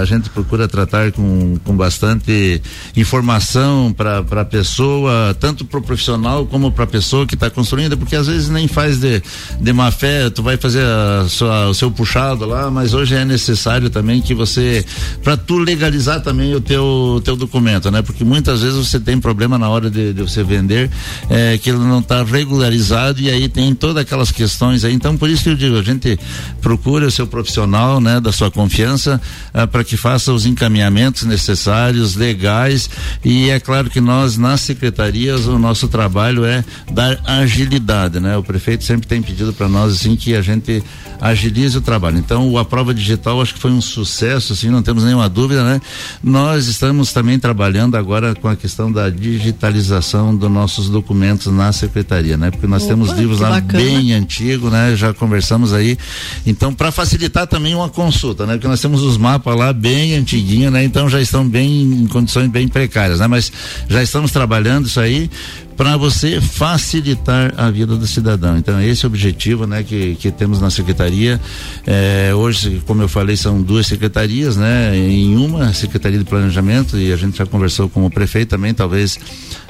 a 0.01 0.05
gente 0.05 0.31
procura 0.31 0.69
tratar 0.69 1.13
com, 1.13 1.57
com 1.65 1.77
bastante 1.77 2.63
informação 2.97 3.93
para 3.93 4.19
a 4.19 4.45
pessoa, 4.45 5.37
tanto 5.39 5.65
para 5.65 5.79
o 5.79 5.83
profissional 5.83 6.47
como 6.47 6.71
para 6.71 6.85
a 6.85 6.87
pessoa 6.87 7.27
que 7.27 7.35
está 7.35 7.51
construindo, 7.51 7.97
porque 7.97 8.17
às 8.17 8.27
vezes 8.27 8.49
nem 8.49 8.69
faz 8.69 8.99
de, 8.99 9.23
de 9.61 9.73
má 9.73 9.91
fé, 9.91 10.31
tu 10.31 10.43
vai 10.43 10.57
fazer 10.57 10.85
a 10.85 11.27
sua, 11.29 11.69
o 11.69 11.75
seu 11.75 11.91
puxado 11.91 12.47
lá, 12.47 12.71
mas 12.71 12.95
hoje 12.95 13.15
é 13.15 13.25
necessário 13.25 13.91
também 13.91 14.21
que 14.21 14.35
você, 14.35 14.85
para 15.23 15.37
tu 15.37 15.59
legalizar 15.59 16.21
também 16.21 16.55
o 16.55 16.61
teu, 16.61 17.21
teu 17.25 17.37
documento, 17.37 17.91
né? 17.91 18.03
Porque 18.03 18.25
muitas 18.25 18.63
vezes 18.63 18.77
você 18.77 19.01
tem 19.01 19.19
problema 19.19 19.59
na 19.59 19.69
hora 19.69 19.91
de, 19.91 20.13
de 20.13 20.23
você 20.23 20.43
vender, 20.43 20.91
é, 21.29 21.59
que 21.59 21.71
ele 21.71 21.79
não 21.79 22.01
está 22.01 22.23
regularizado 22.23 23.21
e 23.21 23.31
aí 23.31 23.49
tem 23.49 23.62
tem 23.63 23.75
todas 23.77 23.99
aquelas 23.99 24.33
questões 24.33 24.85
aí. 24.85 24.93
Então, 24.93 25.17
por 25.17 25.31
isso 25.31 25.45
que 25.45 25.51
eu 25.51 25.55
digo, 25.55 25.79
a 25.79 25.83
gente 25.83 26.19
procura 26.61 27.07
o 27.07 27.11
seu 27.11 27.29
profissional, 27.29 28.01
né, 28.01 28.21
da 28.21 28.33
sua 28.33 28.51
confiança, 28.51 29.21
uh, 29.55 29.69
para 29.69 29.85
que 29.85 29.97
faça 29.97 30.33
os 30.33 30.47
encaminhamentos 30.47 31.23
necessários, 31.23 32.17
legais. 32.17 32.91
E 33.25 33.51
é 33.51 33.61
claro 33.61 33.89
que 33.89 34.01
nós, 34.01 34.37
nas 34.37 34.63
secretarias, 34.63 35.47
o 35.47 35.61
nosso 35.61 35.87
trabalho 35.87 36.45
é 36.45 36.65
dar 36.91 37.21
agilidade, 37.25 38.19
né? 38.19 38.37
O 38.37 38.43
prefeito 38.43 38.83
sempre 38.83 39.07
tem 39.07 39.23
pedido 39.23 39.53
para 39.53 39.69
nós, 39.69 39.93
assim, 39.93 40.17
que 40.17 40.35
a 40.35 40.43
gente 40.43 40.83
agilize 41.21 41.79
o 41.79 41.81
trabalho. 41.81 42.19
Então, 42.19 42.59
a 42.59 42.65
prova 42.65 42.93
digital 42.93 43.41
acho 43.41 43.55
que 43.55 43.61
foi 43.61 43.71
um 43.71 43.81
sucesso, 43.81 44.55
assim, 44.55 44.71
não 44.71 44.83
temos 44.83 45.05
nenhuma 45.05 45.29
dúvida, 45.29 45.63
né? 45.63 45.81
Nós 46.21 46.67
estamos 46.67 47.13
também 47.13 47.39
trabalhando 47.39 47.97
agora 47.97 48.35
com 48.35 48.49
a 48.49 48.57
questão 48.57 48.91
da 48.91 49.09
digitalização 49.09 50.35
dos 50.35 50.51
nossos 50.51 50.89
documentos 50.91 51.47
na 51.47 51.71
secretaria, 51.73 52.37
né? 52.37 52.51
Porque 52.51 52.67
nós 52.67 52.83
Opa, 52.83 52.93
temos 52.93 53.13
livros 53.13 53.39
lá 53.39 53.52
bacana. 53.61 53.83
bem 53.83 54.13
antigos, 54.13 54.71
né? 54.71 54.95
Já 54.97 55.13
conversamos 55.13 55.73
aí. 55.73 55.99
Então, 56.47 56.73
para 56.73 56.91
facilitar 56.91 57.47
também 57.47 57.75
uma 57.75 57.89
consulta, 57.89 58.47
né? 58.47 58.55
Porque 58.55 58.69
nós 58.69 58.81
temos 58.81 59.03
os 59.03 59.17
mapas 59.17 59.57
lá 59.57 59.73
bem 59.73 60.15
antiguinhos, 60.15 60.73
né? 60.73 60.85
Então 60.85 61.09
já 61.09 61.21
estão 61.21 61.47
bem 61.47 61.83
em 61.83 62.07
condições 62.07 62.49
bem 62.49 62.69
precárias, 62.69 63.21
né? 63.21 63.27
Mas 63.27 63.53
já 63.89 64.03
estamos 64.03 64.31
trabalhando 64.31 64.87
isso 64.87 65.01
aí 65.01 65.31
para 65.77 65.97
você 65.97 66.41
facilitar 66.41 67.55
a 67.57 67.71
vida 67.71 67.97
do 67.97 68.07
cidadão. 68.07 68.57
Então 68.57 68.81
esse 68.81 69.05
é 69.05 69.09
o 69.09 69.11
objetivo, 69.11 69.67
né, 69.67 69.83
que, 69.83 70.15
que 70.17 70.31
temos 70.31 70.61
na 70.61 70.71
secretaria. 70.71 71.41
É, 71.87 72.33
hoje, 72.35 72.83
como 72.87 73.03
eu 73.03 73.09
falei, 73.09 73.37
são 73.37 73.61
duas 73.61 73.87
secretarias, 73.87 74.57
né, 74.57 74.97
em 74.97 75.37
uma 75.37 75.73
secretaria 75.73 76.19
de 76.19 76.25
planejamento 76.25 76.99
e 76.99 77.13
a 77.13 77.17
gente 77.17 77.39
já 77.39 77.47
conversou 77.47 77.89
com 77.89 78.05
o 78.05 78.11
prefeito 78.11 78.51
também, 78.51 78.75
talvez 78.75 79.19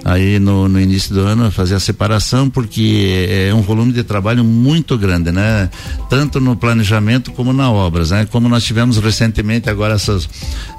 aí 0.04 0.38
no, 0.38 0.68
no 0.68 0.80
início 0.80 1.14
do 1.14 1.20
ano 1.20 1.50
fazer 1.50 1.76
a 1.76 1.80
separação 1.80 2.50
porque 2.50 3.28
é, 3.28 3.48
é 3.48 3.54
um 3.54 3.62
volume 3.62 3.92
de 3.92 4.02
trabalho 4.02 4.44
muito 4.44 4.98
grande, 4.98 5.30
né, 5.30 5.70
tanto 6.10 6.40
no 6.40 6.56
planejamento 6.56 7.30
como 7.32 7.52
na 7.52 7.70
obras, 7.70 8.10
né. 8.10 8.26
Como 8.30 8.48
nós 8.48 8.64
tivemos 8.64 8.98
recentemente 8.98 9.70
agora 9.70 9.94
essas 9.94 10.28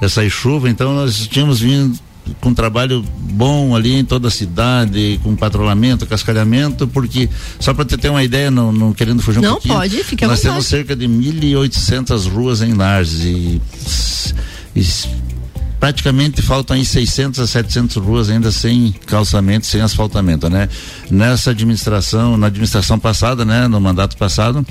essa 0.00 0.28
chuva, 0.28 0.68
então 0.68 0.94
nós 0.94 1.26
tínhamos 1.26 1.60
vindo 1.60 1.98
com 2.40 2.50
um 2.50 2.54
trabalho 2.54 3.04
bom 3.18 3.74
ali 3.74 3.94
em 3.94 4.04
toda 4.04 4.28
a 4.28 4.30
cidade, 4.30 5.20
com 5.22 5.34
patrulhamento, 5.36 6.06
cascalhamento, 6.06 6.86
porque 6.86 7.28
só 7.58 7.74
para 7.74 7.84
ter 7.84 8.08
uma 8.08 8.22
ideia, 8.22 8.50
não, 8.50 8.72
não 8.72 8.92
querendo 8.92 9.22
fugir 9.22 9.40
um 9.40 9.42
não, 9.42 9.52
pouquinho. 9.52 9.74
Não 9.74 9.80
pode, 9.80 10.04
fica 10.04 10.26
Nós 10.26 10.40
temos 10.40 10.66
cerca 10.66 10.94
de 10.96 11.06
1.800 11.06 12.28
ruas 12.30 12.62
em 12.62 12.72
Lages 12.74 13.24
e, 13.24 13.60
e 14.74 14.84
praticamente 15.78 16.40
faltam 16.42 16.76
aí 16.76 16.84
600 16.84 17.40
a 17.40 17.46
700 17.46 17.96
ruas 17.96 18.30
ainda 18.30 18.50
sem 18.50 18.94
calçamento, 19.06 19.66
sem 19.66 19.80
asfaltamento, 19.80 20.48
né? 20.48 20.68
Nessa 21.10 21.50
administração, 21.50 22.36
na 22.36 22.46
administração 22.46 22.98
passada, 22.98 23.44
né, 23.44 23.68
no 23.68 23.80
mandato 23.80 24.16
passado, 24.16 24.64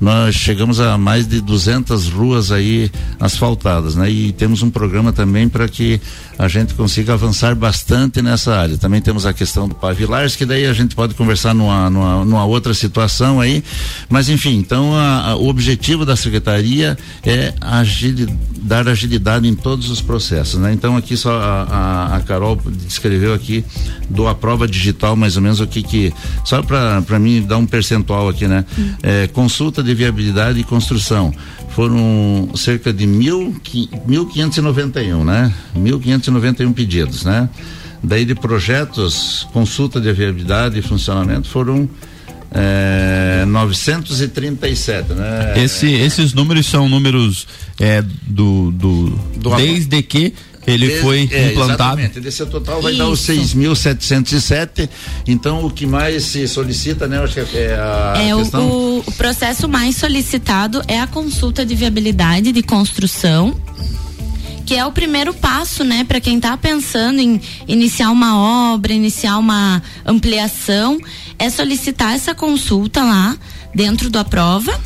nós 0.00 0.34
chegamos 0.34 0.80
a 0.80 0.96
mais 0.96 1.26
de 1.26 1.40
200 1.40 2.08
ruas 2.08 2.52
aí 2.52 2.90
asfaltadas, 3.18 3.94
né? 3.94 4.10
E 4.10 4.32
temos 4.32 4.62
um 4.62 4.70
programa 4.70 5.12
também 5.12 5.48
para 5.48 5.68
que 5.68 6.00
a 6.38 6.48
gente 6.48 6.74
consiga 6.74 7.14
avançar 7.14 7.54
bastante 7.54 8.22
nessa 8.22 8.56
área. 8.56 8.78
Também 8.78 9.00
temos 9.00 9.26
a 9.26 9.32
questão 9.32 9.68
do 9.68 9.74
Pavilars, 9.74 10.36
que 10.36 10.46
daí 10.46 10.66
a 10.66 10.72
gente 10.72 10.94
pode 10.94 11.14
conversar 11.14 11.54
numa, 11.54 11.90
numa, 11.90 12.24
numa 12.24 12.44
outra 12.44 12.72
situação 12.72 13.40
aí, 13.40 13.62
mas 14.08 14.28
enfim, 14.28 14.56
então 14.56 14.94
a, 14.94 15.30
a, 15.30 15.36
o 15.36 15.48
objetivo 15.48 16.06
da 16.06 16.16
secretaria 16.16 16.96
é 17.24 17.52
agil, 17.60 18.26
dar 18.62 18.88
agilidade 18.88 19.46
em 19.46 19.54
todos 19.54 19.90
os 19.90 20.00
processos 20.00 20.49
né? 20.58 20.72
Então 20.72 20.96
aqui 20.96 21.16
só 21.16 21.38
a, 21.38 21.62
a, 21.62 22.16
a, 22.16 22.20
Carol 22.20 22.60
descreveu 22.86 23.34
aqui 23.34 23.64
do 24.08 24.26
a 24.26 24.34
prova 24.34 24.66
digital 24.66 25.16
mais 25.16 25.36
ou 25.36 25.42
menos 25.42 25.60
o 25.60 25.66
que 25.66 25.82
que 25.82 26.12
só 26.44 26.62
para 26.62 27.18
mim 27.18 27.42
dar 27.42 27.58
um 27.58 27.66
percentual 27.66 28.28
aqui, 28.28 28.46
né? 28.46 28.64
Hum. 28.78 28.94
É, 29.02 29.26
consulta 29.28 29.82
de 29.82 29.94
viabilidade 29.94 30.60
e 30.60 30.64
construção 30.64 31.32
foram 31.70 32.50
cerca 32.56 32.92
de 32.92 33.06
mil, 33.06 33.54
mil 34.06 34.26
quinhentos 34.26 34.58
e 34.58 34.60
noventa 34.60 35.02
e 35.02 35.12
um, 35.14 35.24
né? 35.24 35.52
Mil 35.74 36.00
quinhentos 36.00 36.26
e 36.28 36.30
noventa 36.30 36.62
e 36.62 36.66
um 36.66 36.72
pedidos, 36.72 37.24
né? 37.24 37.48
Daí 38.02 38.24
de 38.24 38.34
projetos, 38.34 39.46
consulta 39.52 40.00
de 40.00 40.10
viabilidade 40.12 40.78
e 40.78 40.82
funcionamento 40.82 41.48
foram 41.48 41.88
é, 42.52 43.44
937, 43.46 45.12
né? 45.12 45.54
Esse, 45.56 45.86
esses 45.92 46.32
números 46.32 46.66
são 46.66 46.88
números 46.88 47.46
é, 47.78 48.02
do, 48.26 48.70
do, 48.72 49.10
do 49.36 49.56
desde 49.56 50.02
que 50.02 50.34
ele 50.66 50.88
Desde, 50.88 51.02
foi 51.02 51.28
é, 51.32 51.50
implantado. 51.50 52.00
Exatamente. 52.00 52.20
Desse 52.20 52.44
total 52.46 52.82
vai 52.82 52.92
Isso. 52.92 52.98
dar 53.02 53.08
os 53.08 53.20
6.707. 53.20 54.88
Então, 55.26 55.64
o 55.64 55.70
que 55.70 55.86
mais 55.86 56.24
se 56.24 56.46
solicita, 56.46 57.06
né? 57.08 57.18
Acho 57.18 57.44
que 57.44 57.56
é 57.56 57.74
a 57.74 58.14
é 58.16 58.36
questão... 58.36 58.68
o, 58.68 58.98
o 58.98 59.12
processo 59.12 59.68
mais 59.68 59.96
solicitado 59.96 60.82
é 60.86 61.00
a 61.00 61.06
consulta 61.06 61.64
de 61.64 61.74
viabilidade 61.74 62.52
de 62.52 62.62
construção 62.62 63.56
que 64.66 64.76
é 64.76 64.86
o 64.86 64.92
primeiro 64.92 65.34
passo, 65.34 65.82
né, 65.82 66.04
para 66.04 66.20
quem 66.20 66.36
está 66.36 66.56
pensando 66.56 67.18
em 67.18 67.40
iniciar 67.66 68.08
uma 68.12 68.72
obra, 68.72 68.92
iniciar 68.92 69.36
uma 69.36 69.82
ampliação, 70.06 71.00
é 71.40 71.48
solicitar 71.48 72.14
essa 72.14 72.34
consulta 72.34 73.02
lá 73.02 73.36
dentro 73.74 74.10
da 74.10 74.22
prova, 74.22 74.78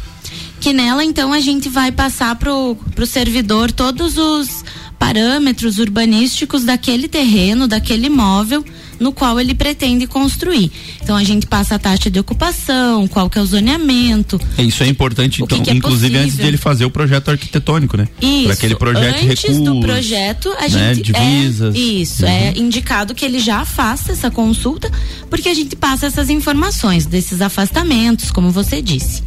que 0.61 0.73
nela 0.73 1.05
então 1.05 1.33
a 1.33 1.41
gente 1.41 1.69
vai 1.69 1.91
passar 1.91 2.37
pro, 2.37 2.77
pro 2.95 3.05
servidor 3.05 3.73
todos 3.73 4.17
os 4.17 4.65
parâmetros 4.97 5.79
urbanísticos 5.79 6.63
daquele 6.63 7.09
terreno, 7.09 7.67
daquele 7.67 8.07
imóvel 8.07 8.65
no 8.99 9.13
qual 9.13 9.39
ele 9.41 9.55
pretende 9.55 10.07
construir. 10.07 10.71
Então 11.03 11.17
a 11.17 11.25
gente 11.25 11.47
passa 11.47 11.75
a 11.75 11.79
taxa 11.79 12.11
de 12.11 12.19
ocupação, 12.19 13.07
qual 13.09 13.29
que 13.29 13.39
é 13.39 13.43
o 13.43 13.47
zoneamento. 13.47 14.41
É, 14.57 14.63
isso 14.63 14.83
é 14.83 14.89
importante, 14.89 15.43
então, 15.43 15.59
que 15.59 15.65
que 15.65 15.71
é 15.71 15.75
inclusive 15.75 16.09
possível. 16.09 16.23
antes 16.23 16.37
de 16.37 16.47
ele 16.47 16.57
fazer 16.57 16.85
o 16.85 16.91
projeto 16.91 17.31
arquitetônico, 17.31 17.97
né? 17.97 18.09
Isso. 18.21 18.45
Para 18.45 18.53
aquele 18.55 18.77
projeto 18.77 19.15
antes 19.17 19.43
recursos, 19.43 19.65
do 19.65 19.81
projeto, 19.81 20.55
a 20.59 20.69
né? 20.69 20.95
gente 20.95 21.13
divisas. 21.13 21.75
É, 21.75 21.79
isso, 21.79 22.25
é 22.25 22.29
uhum. 22.29 22.35
é 22.35 22.59
indicado 22.59 23.15
que 23.15 23.25
ele 23.25 23.39
já 23.39 23.65
faça 23.65 24.13
essa 24.13 24.31
consulta, 24.31 24.91
porque 25.31 25.49
a 25.49 25.55
gente 25.55 25.77
passa 25.77 26.07
essas 26.07 26.31
informações 26.31 27.07
desses 27.07 27.41
afastamentos, 27.41 28.31
como 28.31 28.51
você 28.51 28.81
disse. 28.81 29.23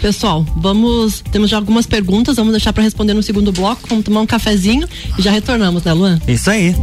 Pessoal, 0.00 0.46
vamos. 0.56 1.22
Temos 1.30 1.50
já 1.50 1.58
algumas 1.58 1.86
perguntas, 1.86 2.36
vamos 2.36 2.52
deixar 2.52 2.72
para 2.72 2.82
responder 2.82 3.12
no 3.12 3.22
segundo 3.22 3.52
bloco. 3.52 3.82
Vamos 3.86 4.04
tomar 4.04 4.22
um 4.22 4.26
cafezinho 4.26 4.88
e 5.18 5.22
já 5.22 5.30
retornamos, 5.30 5.84
né, 5.84 5.92
Luan? 5.92 6.18
Isso 6.26 6.50
aí. 6.50 6.74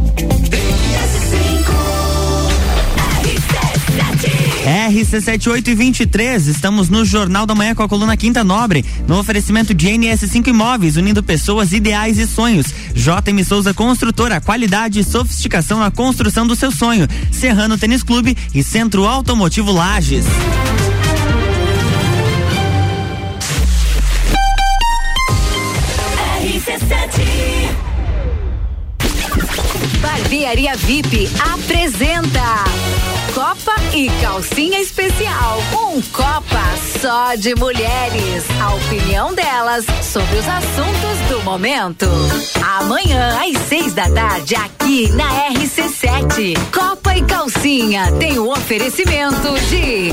RC7823, 4.64 6.48
estamos 6.48 6.88
no 6.88 7.04
Jornal 7.04 7.46
da 7.46 7.54
Manhã 7.54 7.74
com 7.74 7.82
a 7.82 7.88
coluna 7.88 8.16
Quinta 8.16 8.42
Nobre, 8.42 8.84
no 9.06 9.18
oferecimento 9.18 9.72
de 9.72 9.88
NS5 9.88 10.48
Imóveis, 10.48 10.96
unindo 10.96 11.22
pessoas, 11.22 11.72
ideais 11.72 12.18
e 12.18 12.26
sonhos. 12.26 12.66
JM 12.94 13.44
Souza 13.46 13.72
Construtora, 13.72 14.40
qualidade 14.40 15.00
e 15.00 15.04
sofisticação 15.04 15.78
na 15.78 15.90
construção 15.90 16.46
do 16.46 16.56
seu 16.56 16.70
sonho. 16.70 17.06
Serrano 17.30 17.78
Tênis 17.78 18.02
Clube 18.02 18.36
e 18.54 18.62
Centro 18.62 19.06
Automotivo 19.06 19.72
Lages. 19.72 20.26
Barbearia 30.00 30.76
VIP 30.76 31.28
apresenta 31.52 33.17
Copa 33.34 33.74
e 33.94 34.08
Calcinha 34.20 34.80
Especial. 34.80 35.58
Um 35.72 36.00
Copa 36.12 36.62
só 37.00 37.34
de 37.34 37.54
mulheres. 37.54 38.44
A 38.60 38.74
opinião 38.74 39.34
delas 39.34 39.84
sobre 40.02 40.36
os 40.38 40.48
assuntos 40.48 41.18
do 41.28 41.42
momento. 41.42 42.06
Amanhã, 42.78 43.38
às 43.40 43.58
seis 43.68 43.92
da 43.92 44.10
tarde, 44.10 44.54
aqui 44.56 45.10
na 45.12 45.28
RC7. 45.50 46.56
Copa 46.72 47.16
e 47.16 47.22
Calcinha 47.22 48.10
tem 48.18 48.38
o 48.38 48.50
oferecimento 48.50 49.54
de 49.68 50.12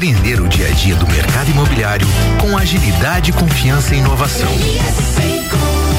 surpreender 0.00 0.40
o 0.40 0.48
dia 0.48 0.66
a 0.66 0.70
dia 0.70 0.96
do 0.96 1.06
mercado 1.06 1.50
imobiliário 1.50 2.06
com 2.40 2.56
agilidade, 2.56 3.32
confiança 3.32 3.94
e 3.94 3.98
inovação. 3.98 4.50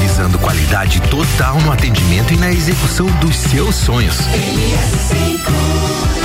Visando 0.00 0.40
qualidade 0.40 1.00
total 1.02 1.60
no 1.60 1.70
atendimento 1.70 2.34
e 2.34 2.36
na 2.36 2.50
execução 2.50 3.06
dos 3.20 3.36
seus 3.36 3.76
sonhos. 3.76 4.18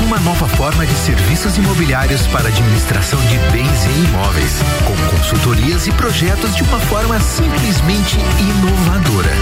uma 0.04 0.20
nova 0.20 0.48
forma 0.48 0.88
de 0.88 0.94
serviços 0.94 1.58
imobiliários 1.58 2.26
para 2.28 2.48
administração 2.48 3.20
de 3.26 3.38
bens 3.52 3.86
e 3.86 4.06
imóveis, 4.06 4.56
com 4.86 5.16
consultorias 5.16 5.86
e 5.86 5.92
projetos 5.92 6.56
de 6.56 6.64
uma 6.64 6.80
forma 6.80 7.20
simplesmente 7.20 8.18
inovadora. 8.40 9.36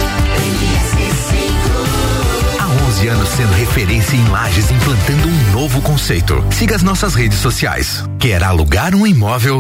Há 2.96 2.98
11 2.98 3.08
anos 3.10 3.30
sendo 3.30 3.54
referência 3.54 4.16
em 4.16 4.26
lajes, 4.30 4.72
implantando 4.72 5.28
um 5.28 5.52
novo 5.52 5.82
conceito. 5.82 6.42
Siga 6.50 6.78
as 6.78 6.82
nossas 6.82 7.14
redes 7.14 7.40
sociais. 7.40 8.02
Quer 8.18 8.42
alugar 8.42 8.96
um 8.96 9.06
imóvel? 9.06 9.60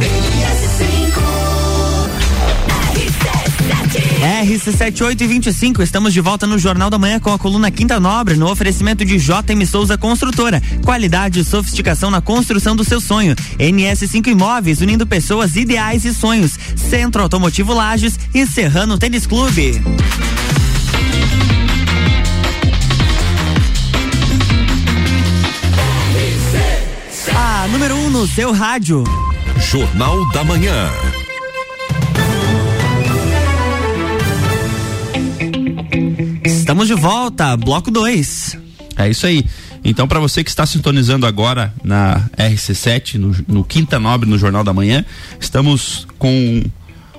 RC7825, 4.45 5.81
estamos 5.81 6.13
de 6.13 6.21
volta 6.21 6.47
no 6.47 6.57
Jornal 6.57 6.89
da 6.89 6.97
Manhã 6.97 7.19
com 7.19 7.33
a 7.33 7.37
coluna 7.37 7.69
Quinta 7.69 7.99
Nobre, 7.99 8.35
no 8.35 8.49
oferecimento 8.49 9.03
de 9.03 9.17
JM 9.17 9.65
Souza 9.69 9.97
Construtora. 9.97 10.61
Qualidade 10.83 11.41
e 11.41 11.43
sofisticação 11.43 12.09
na 12.09 12.21
construção 12.21 12.73
do 12.73 12.85
seu 12.85 13.01
sonho. 13.01 13.35
NS5 13.59 14.27
Imóveis, 14.27 14.79
unindo 14.79 15.05
pessoas, 15.05 15.57
ideais 15.57 16.05
e 16.05 16.13
sonhos. 16.13 16.57
Centro 16.77 17.21
Automotivo 17.21 17.73
Lages 17.73 18.17
e 18.33 18.47
Serrano 18.47 18.97
Tênis 18.97 19.27
Clube. 19.27 19.81
No 28.15 28.25
seu 28.25 28.53
rádio. 28.53 29.03
Jornal 29.59 30.31
da 30.31 30.41
Manhã. 30.41 30.89
Estamos 36.45 36.87
de 36.87 36.93
volta, 36.93 37.57
bloco 37.57 37.91
2. 37.91 38.57
É 38.95 39.09
isso 39.09 39.27
aí. 39.27 39.45
Então, 39.83 40.07
para 40.07 40.21
você 40.21 40.45
que 40.45 40.49
está 40.49 40.65
sintonizando 40.65 41.25
agora 41.25 41.73
na 41.83 42.21
RC7, 42.37 43.15
no, 43.15 43.35
no, 43.49 43.63
Quinta 43.65 43.99
Nobre, 43.99 44.29
no 44.29 44.37
Jornal 44.37 44.63
da 44.63 44.71
Manhã, 44.71 45.03
estamos 45.37 46.07
com 46.17 46.63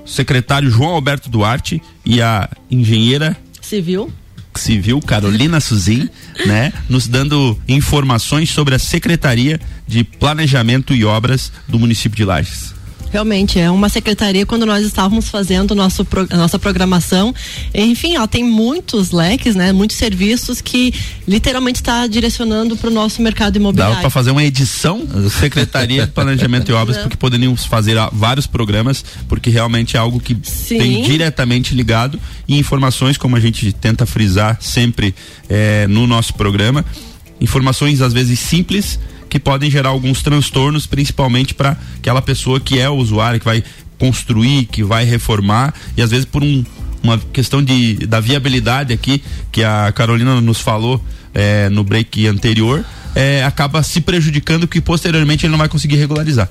o 0.02 0.08
secretário 0.08 0.70
João 0.70 0.94
Alberto 0.94 1.28
Duarte 1.28 1.82
e 2.06 2.22
a 2.22 2.48
engenheira 2.70 3.36
civil 3.60 4.10
civil 4.58 5.00
Carolina 5.00 5.60
Suzin, 5.60 6.08
né, 6.44 6.72
nos 6.88 7.08
dando 7.08 7.58
informações 7.68 8.50
sobre 8.50 8.74
a 8.74 8.78
Secretaria 8.78 9.60
de 9.86 10.04
Planejamento 10.04 10.94
e 10.94 11.04
Obras 11.04 11.52
do 11.68 11.78
município 11.78 12.16
de 12.16 12.24
Lages. 12.24 12.75
Realmente, 13.12 13.58
é 13.58 13.70
uma 13.70 13.88
secretaria 13.88 14.44
quando 14.44 14.66
nós 14.66 14.84
estávamos 14.84 15.28
fazendo 15.28 15.74
nosso, 15.74 16.06
a 16.30 16.36
nossa 16.36 16.58
programação. 16.58 17.34
Enfim, 17.74 18.16
ela 18.16 18.28
tem 18.28 18.44
muitos 18.44 19.10
leques, 19.10 19.54
né? 19.54 19.72
Muitos 19.72 19.96
serviços 19.96 20.60
que 20.60 20.92
literalmente 21.26 21.80
está 21.80 22.06
direcionando 22.06 22.76
para 22.76 22.90
o 22.90 22.92
nosso 22.92 23.22
mercado 23.22 23.56
imobiliário. 23.56 23.94
Dá 23.94 24.00
para 24.00 24.10
fazer 24.10 24.30
uma 24.30 24.44
edição 24.44 25.04
da 25.04 25.30
Secretaria 25.30 26.06
de 26.06 26.12
Planejamento 26.12 26.70
e 26.70 26.74
Obras, 26.74 26.98
porque 26.98 27.16
poderíamos 27.16 27.64
fazer 27.64 27.96
vários 28.12 28.46
programas, 28.46 29.04
porque 29.28 29.50
realmente 29.50 29.96
é 29.96 30.00
algo 30.00 30.20
que 30.20 30.36
Sim. 30.42 30.78
tem 30.78 31.02
diretamente 31.02 31.74
ligado 31.74 32.20
e 32.46 32.58
informações, 32.58 33.16
como 33.16 33.36
a 33.36 33.40
gente 33.40 33.72
tenta 33.72 34.04
frisar 34.04 34.58
sempre 34.60 35.14
é, 35.48 35.86
no 35.86 36.06
nosso 36.06 36.34
programa, 36.34 36.84
informações 37.40 38.00
às 38.00 38.12
vezes 38.12 38.38
simples 38.38 38.98
que 39.36 39.40
podem 39.40 39.70
gerar 39.70 39.90
alguns 39.90 40.22
transtornos, 40.22 40.86
principalmente 40.86 41.52
para 41.52 41.76
aquela 41.98 42.22
pessoa 42.22 42.58
que 42.58 42.78
é 42.78 42.88
o 42.88 42.94
usuário, 42.94 43.38
que 43.38 43.44
vai 43.44 43.62
construir, 43.98 44.64
que 44.64 44.82
vai 44.82 45.04
reformar, 45.04 45.74
e 45.94 46.00
às 46.00 46.10
vezes 46.10 46.24
por 46.24 46.42
um, 46.42 46.64
uma 47.02 47.18
questão 47.18 47.62
de, 47.62 48.06
da 48.06 48.18
viabilidade 48.18 48.94
aqui, 48.94 49.22
que 49.52 49.62
a 49.62 49.92
Carolina 49.92 50.40
nos 50.40 50.60
falou 50.60 51.02
é, 51.34 51.68
no 51.68 51.84
break 51.84 52.26
anterior, 52.26 52.82
é, 53.14 53.44
acaba 53.44 53.82
se 53.82 54.00
prejudicando 54.00 54.66
que 54.66 54.80
posteriormente 54.80 55.44
ele 55.44 55.50
não 55.50 55.58
vai 55.58 55.68
conseguir 55.68 55.96
regularizar. 55.96 56.48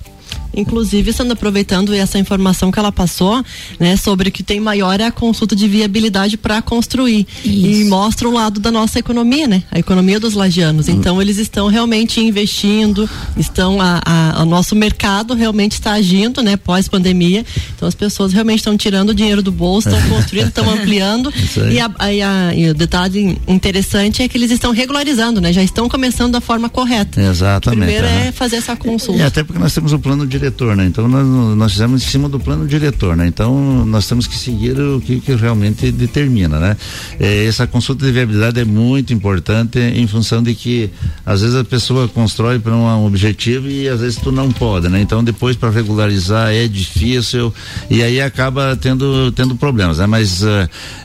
Inclusive, 0.56 1.12
estando 1.12 1.32
aproveitando 1.32 1.94
essa 1.94 2.18
informação 2.18 2.72
que 2.72 2.80
ela 2.80 2.92
passou, 2.92 3.44
né, 3.80 3.96
sobre 3.98 4.32
que 4.32 4.44
tem 4.44 4.60
maior 4.60 5.00
é 5.00 5.06
a 5.06 5.12
consulta 5.12 5.56
de 5.56 5.68
viabilidade 5.68 6.38
para 6.38 6.62
construir. 6.62 7.28
Isso. 7.44 7.48
E 7.48 7.86
mostra 7.86 8.28
o 8.28 8.32
lado 8.32 8.60
da 8.60 8.72
nossa 8.72 9.00
economia, 9.00 9.48
né? 9.48 9.64
A 9.72 9.80
economia 9.80 10.20
dos 10.20 10.34
lagianos. 10.34 10.88
Então, 10.88 11.22
eles 11.22 11.38
estão 11.38 11.68
realmente 11.68 12.20
investindo, 12.20 13.10
estão 13.38 13.82
a, 13.82 14.02
a, 14.06 14.42
a 14.42 14.46
nosso 14.46 14.76
mercado 14.76 15.34
realmente 15.34 15.74
está 15.74 15.94
agindo, 15.94 16.42
né, 16.42 16.58
pós-pandemia. 16.58 17.46
Então, 17.76 17.88
as 17.88 17.96
pessoas 17.96 18.34
realmente 18.34 18.60
estão 18.60 18.78
tirando 18.78 19.10
o 19.10 19.14
dinheiro 19.14 19.42
do 19.42 19.52
bolso, 19.52 19.90
estão 19.90 20.10
construindo, 20.10 20.48
estão 20.48 20.70
ampliando. 20.72 21.34
E, 21.72 21.80
a, 21.80 22.56
e, 22.56 22.70
o 22.70 22.74
detalhe 22.74 23.38
interessante 23.48 24.24
é 24.24 24.28
que 24.28 24.38
eles 24.38 24.52
estão 24.52 24.72
regularizando, 24.72 25.42
né? 25.42 25.52
Já 25.52 25.62
estão 25.62 25.90
começando 25.90 26.34
da 26.34 26.42
forma 26.42 26.70
correta. 26.70 27.22
Exatamente. 27.22 27.80
Primeiro 27.80 28.08
é 28.08 28.32
fazer 28.32 28.58
essa 28.58 28.76
consulta. 28.76 29.22
E 29.22 29.24
até 29.24 29.44
porque 29.44 29.60
nós 29.60 29.74
temos 29.74 29.94
o 29.94 30.00
plano 30.00 30.26
diretor 30.26 30.45
diretor, 30.46 30.76
né? 30.76 30.86
Então 30.86 31.08
nós, 31.08 31.58
nós 31.58 31.72
fizemos 31.72 32.04
em 32.04 32.06
cima 32.06 32.30
do 32.30 32.40
plano 32.40 32.68
diretor, 32.68 33.16
né? 33.16 33.28
Então 33.28 33.86
nós 33.86 34.08
temos 34.08 34.28
que 34.28 34.36
seguir 34.36 34.80
o 34.80 35.02
que, 35.02 35.20
que 35.20 35.34
realmente 35.36 35.92
determina, 35.92 36.60
né? 36.60 36.78
É, 37.20 37.46
essa 37.46 37.66
consulta 37.66 38.06
de 38.06 38.12
viabilidade 38.12 38.60
é 38.60 38.66
muito 38.66 39.14
importante 39.14 39.80
em 39.80 40.06
função 40.08 40.44
de 40.44 40.54
que 40.54 40.90
às 41.26 41.42
vezes 41.42 41.56
a 41.56 41.64
pessoa 41.64 42.08
constrói 42.08 42.60
para 42.60 42.74
um 42.76 43.06
objetivo 43.06 43.68
e 43.68 43.88
às 43.90 44.02
vezes 44.02 44.18
tu 44.18 44.32
não 44.32 44.52
pode, 44.52 44.88
né? 44.88 45.02
Então 45.02 45.24
depois 45.24 45.56
para 45.56 45.70
regularizar 45.70 46.54
é 46.54 46.68
difícil 46.68 47.54
e 47.90 48.04
aí 48.04 48.22
acaba 48.22 48.78
tendo 48.80 49.32
tendo 49.32 49.56
problemas, 49.56 49.98
né? 49.98 50.06
Mas 50.06 50.44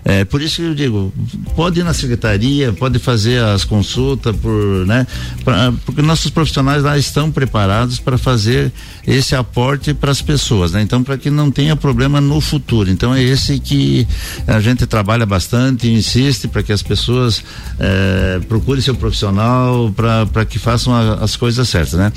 é 0.05 0.25
por 0.25 0.43
isso 0.43 0.57
que 0.57 0.69
eu 0.69 0.75
digo, 0.75 1.13
pode 1.57 1.81
ir 1.81 1.85
na 1.85 1.95
secretaria, 1.95 2.73
pode 2.73 2.99
fazer 2.99 3.43
as 3.43 3.65
consultas 3.65 4.37
por, 4.37 4.87
né? 4.87 5.07
Pra, 5.45 5.73
porque 5.85 6.03
nossos 6.03 6.31
profissionais 6.31 6.83
lá 6.83 6.99
estão 6.99 7.31
preparados 7.31 7.99
para 7.99 8.19
fazer 8.19 8.73
esse 9.07 9.30
aporte 9.35 9.95
para 9.95 10.11
as 10.11 10.23
pessoas, 10.23 10.73
né? 10.73 10.83
Então, 10.83 11.03
para 11.03 11.17
que 11.17 11.31
não 11.31 11.51
tenha 11.51 11.77
problema 11.77 12.21
no 12.21 12.41
futuro. 12.41 12.91
Então, 12.91 13.15
é 13.15 13.23
esse 13.23 13.59
que 13.59 14.07
a 14.47 14.61
gente 14.61 14.87
trabalha 14.87 15.27
bastante, 15.27 15.89
insiste 15.89 16.49
para 16.49 16.63
que 16.63 16.73
as 16.73 16.83
pessoas 16.83 17.43
eh, 17.79 18.41
procurem 18.49 18.83
seu 18.83 18.95
profissional 18.95 19.93
para 19.95 20.45
que 20.45 20.59
façam 20.59 20.95
a, 20.95 21.15
as 21.15 21.37
coisas 21.37 21.69
certas, 21.69 21.95
né? 21.95 22.13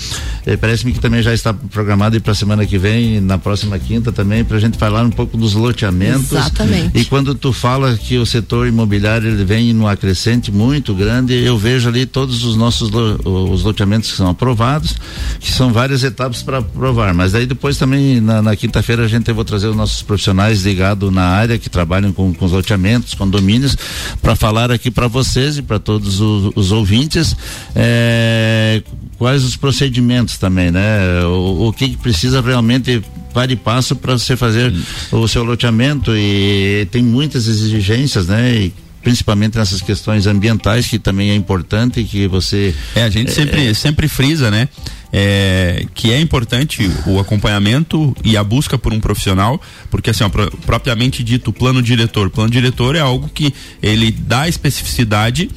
Eh, 0.46 0.58
Parece-me 0.58 0.94
que 0.94 1.00
também 1.00 1.22
já 1.22 1.34
está 1.34 1.54
programado 1.54 2.20
para 2.22 2.32
a 2.32 2.36
semana 2.36 2.66
que 2.66 2.78
vem, 2.78 3.20
na 3.20 3.38
próxima 3.38 3.78
quinta 3.78 4.12
também, 4.12 4.44
para 4.44 4.58
a 4.58 4.60
gente 4.60 4.78
falar 4.78 5.04
um 5.04 5.10
pouco 5.10 5.38
dos 5.38 5.54
loteamentos. 5.54 6.32
Exatamente. 6.32 6.98
E 6.98 7.06
quando 7.06 7.36
tu 7.36 7.52
fala 7.52 7.96
que 7.98 8.18
o 8.18 8.26
setor 8.26 8.68
imobiliário 8.68 9.30
ele 9.30 9.44
vem 9.44 9.74
no 9.74 9.88
acrescente 9.88 10.52
muito 10.52 10.94
grande, 10.94 11.34
eu 11.34 11.58
vejo 11.58 11.90
ali 11.90 12.06
todos 12.06 12.44
os 12.44 12.56
nossos 12.56 12.92
os 13.26 13.64
loteamentos 13.64 14.12
que 14.12 14.18
são 14.18 14.30
aprovados, 14.30 14.96
que 15.40 15.52
são 15.52 15.72
várias 15.72 16.04
etapas 16.04 16.42
para 16.42 16.60
aprovar. 16.60 17.03
Mas 17.12 17.34
aí 17.34 17.46
depois 17.46 17.78
também 17.78 18.22
na, 18.22 18.42
na 18.42 18.56
quinta-feira 18.56 19.04
a 19.04 19.08
gente 19.08 19.32
vou 19.34 19.44
trazer 19.44 19.68
os 19.68 19.76
nossos 19.76 20.04
profissionais 20.04 20.62
ligados 20.62 21.12
na 21.12 21.24
área 21.24 21.58
que 21.58 21.70
trabalham 21.70 22.14
com, 22.14 22.34
com 22.34 22.46
os 22.46 22.52
loteamentos, 22.52 23.16
condomínios, 23.16 23.76
para 24.22 24.36
falar 24.36 24.72
aqui 24.72 24.92
para 24.92 25.08
vocês 25.08 25.58
e 25.58 25.62
para 25.62 25.80
todos 25.80 26.22
os, 26.22 26.52
os 26.56 26.72
ouvintes 26.72 27.36
é, 27.76 28.84
quais 29.18 29.44
os 29.44 29.56
procedimentos 29.56 30.38
também, 30.38 30.70
né? 30.72 31.24
O, 31.26 31.70
o 31.70 31.74
que, 31.74 31.90
que 31.90 31.98
precisa 31.98 32.42
realmente 32.42 33.02
para 33.34 33.52
e 33.52 33.56
passo 33.56 33.96
para 33.96 34.14
você 34.14 34.38
fazer 34.38 34.72
Sim. 34.72 34.84
o 35.12 35.28
seu 35.28 35.44
loteamento 35.44 36.12
e 36.16 36.88
tem 36.92 37.02
muitas 37.02 37.48
exigências, 37.48 38.28
né? 38.28 38.56
E 38.56 38.74
principalmente 39.02 39.58
nessas 39.58 39.82
questões 39.82 40.28
ambientais 40.28 40.88
que 40.88 40.98
também 40.98 41.32
é 41.32 41.36
importante 41.36 42.04
que 42.04 42.28
você 42.28 42.74
é 42.96 43.04
a 43.04 43.10
gente 43.10 43.32
é, 43.32 43.34
sempre 43.34 43.68
é, 43.68 43.74
sempre 43.74 44.08
frisa 44.08 44.50
né 44.50 44.70
é, 45.16 45.86
que 45.94 46.12
é 46.12 46.20
importante 46.20 46.90
o 47.06 47.20
acompanhamento 47.20 48.16
e 48.24 48.36
a 48.36 48.44
busca 48.44 48.80
por 48.80 48.92
um 48.92 49.00
profissional, 49.00 49.62
porque 49.92 50.10
assim, 50.10 50.24
ó, 50.24 50.30
propriamente 50.66 51.24
dito, 51.24 51.52
o 51.52 51.54
plano 51.54 51.84
diretor, 51.84 52.28
o 52.28 52.32
plano 52.32 52.50
diretor 52.50 52.96
é 52.96 53.00
algo 53.00 53.30
que 53.30 53.54
ele 53.82 54.12
dá 54.12 54.48
especificidade 54.48 55.52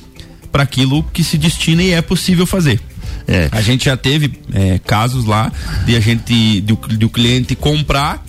para 0.53 0.63
aquilo 0.63 1.03
que 1.05 1.25
se 1.25 1.39
destina 1.39 1.83
e 1.83 1.93
é 1.93 2.03
possível 2.03 2.47
fazer. 2.47 2.79
É. 3.27 3.49
A 3.51 3.63
gente 3.63 3.87
já 3.87 3.97
teve 3.97 4.31
é, 4.53 4.79
casos 4.79 5.25
lá 5.25 5.51
de 5.87 5.97
a 5.97 6.01
gente, 6.01 6.61
de, 6.61 6.77
de 6.77 7.05
o 7.05 7.09
cliente 7.09 7.57
comprar 7.57 8.25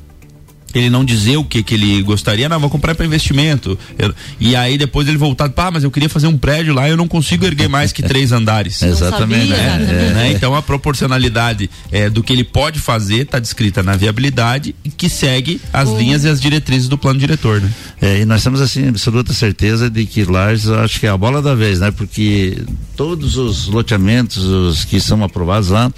ele 0.77 0.89
não 0.89 1.03
dizer 1.03 1.37
o 1.37 1.43
que 1.43 1.63
que 1.63 1.73
ele 1.73 2.01
gostaria, 2.01 2.47
não, 2.49 2.59
vou 2.59 2.69
comprar 2.69 2.95
para 2.95 3.05
investimento. 3.05 3.77
Eu, 3.97 4.13
e 4.39 4.55
aí 4.55 4.77
depois 4.77 5.07
ele 5.07 5.17
voltar, 5.17 5.49
pá, 5.49 5.71
mas 5.71 5.83
eu 5.83 5.91
queria 5.91 6.09
fazer 6.09 6.27
um 6.27 6.37
prédio 6.37 6.73
lá, 6.73 6.89
eu 6.89 6.97
não 6.97 7.07
consigo 7.07 7.45
erguer 7.45 7.67
mais 7.67 7.91
que 7.91 8.01
três 8.01 8.31
andares. 8.31 8.81
exatamente. 8.83 9.49
Sabia, 9.49 9.77
né? 9.77 10.09
É, 10.09 10.13
né? 10.13 10.31
Então 10.31 10.55
a 10.55 10.61
proporcionalidade 10.61 11.69
é, 11.91 12.09
do 12.09 12.23
que 12.23 12.33
ele 12.33 12.43
pode 12.43 12.79
fazer 12.79 13.21
está 13.21 13.39
descrita 13.39 13.81
na 13.83 13.95
viabilidade 13.95 14.75
e 14.83 14.89
que 14.89 15.09
segue 15.09 15.61
as 15.71 15.89
uhum. 15.89 15.97
linhas 15.97 16.23
e 16.23 16.29
as 16.29 16.39
diretrizes 16.39 16.87
do 16.87 16.97
plano 16.97 17.19
diretor, 17.19 17.61
né? 17.61 17.71
É, 18.01 18.21
e 18.21 18.25
nós 18.25 18.43
temos 18.43 18.61
assim 18.61 18.87
absoluta 18.87 19.33
certeza 19.33 19.89
de 19.89 20.05
que 20.05 20.23
Lages 20.23 20.67
acho 20.69 20.99
que 20.99 21.05
é 21.05 21.09
a 21.09 21.17
bola 21.17 21.41
da 21.41 21.55
vez, 21.55 21.79
né? 21.79 21.91
Porque 21.91 22.57
todos 22.95 23.37
os 23.37 23.67
loteamentos 23.67 24.43
os 24.43 24.85
que 24.85 24.99
são 24.99 25.23
aprovados 25.23 25.69
lá 25.69 25.91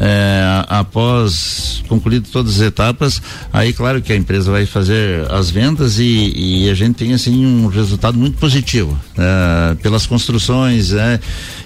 é, 0.00 0.64
após 0.66 1.84
concluído 1.86 2.28
todas 2.30 2.56
as 2.56 2.66
etapas, 2.66 3.20
aí 3.52 3.72
claro 3.74 4.00
que 4.00 4.12
a 4.12 4.16
empresa 4.16 4.50
vai 4.50 4.64
fazer 4.64 5.30
as 5.30 5.50
vendas 5.50 5.98
e, 5.98 6.32
e 6.64 6.70
a 6.70 6.74
gente 6.74 6.96
tem 6.96 7.12
assim 7.12 7.44
um 7.44 7.66
resultado 7.66 8.16
muito 8.16 8.38
positivo 8.38 8.98
é, 9.18 9.74
pelas 9.76 10.06
construções, 10.06 10.94
é, 10.94 11.20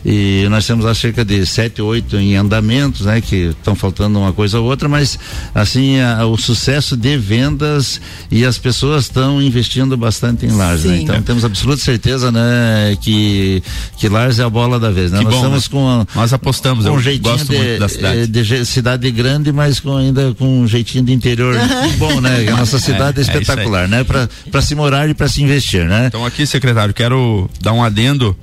e 0.05 0.47
nós 0.51 0.67
temos 0.67 0.85
lá 0.85 0.95
cerca 0.95 1.25
de 1.25 1.47
sete, 1.47 1.81
oito 1.81 2.17
em 2.17 2.37
andamentos, 2.37 3.03
né? 3.03 3.21
Que 3.21 3.51
estão 3.59 3.75
faltando 3.75 4.19
uma 4.19 4.33
coisa 4.33 4.61
ou 4.61 4.67
outra, 4.67 4.89
mas 4.89 5.19
assim 5.55 5.99
a, 6.01 6.27
o 6.27 6.37
sucesso 6.37 6.97
de 6.97 7.17
vendas 7.17 8.01
e 8.31 8.45
as 8.45 8.59
pessoas 8.59 9.05
estão 9.05 9.41
investindo 9.41 9.97
bastante 9.97 10.45
em 10.45 10.51
Lars, 10.51 10.85
né? 10.85 11.01
Então 11.01 11.23
temos 11.23 11.45
absoluta 11.45 11.83
certeza, 11.83 12.31
né? 12.31 12.97
Que 13.01 13.63
que 13.99 14.09
Lars 14.09 14.39
é 14.39 14.45
a 14.45 14.51
bola 14.51 14.79
da 14.79 14.91
vez, 14.91 15.11
né? 15.11 15.19
Que 15.19 15.25
nós 15.25 15.35
bom, 15.35 15.41
estamos 15.41 15.65
né? 15.65 15.71
com 15.71 16.19
nós 16.21 16.33
apostamos, 16.33 16.85
com 16.85 16.93
um 16.93 17.01
jeitinho 17.01 17.33
gosto 17.33 17.51
de, 17.51 17.57
muito 17.57 17.81
da 17.81 17.89
cidade. 17.89 18.21
eh, 18.21 18.27
de 18.27 18.67
cidade 18.67 19.11
grande, 19.11 19.53
mas 19.53 19.81
com, 19.81 19.97
ainda 19.97 20.35
com 20.35 20.61
um 20.61 20.69
jeitinho 20.69 21.05
de 21.05 21.13
interior 21.13 21.57
bom, 21.97 22.21
né? 22.21 22.47
A 22.49 22.57
nossa 22.57 22.79
cidade 22.81 23.19
é, 23.19 23.21
é 23.21 23.23
espetacular, 23.23 23.89
né? 23.89 24.05
Para 24.05 24.63
se 24.63 24.75
morar 24.75 25.09
e 25.09 25.15
para 25.15 25.29
se 25.29 25.43
investir, 25.43 25.87
né? 25.87 26.07
Então 26.09 26.27
aqui, 26.27 26.47
secretário, 26.47 26.93
quero 26.93 27.49
dar 27.63 27.73
um 27.73 27.83
adendo. 27.83 28.37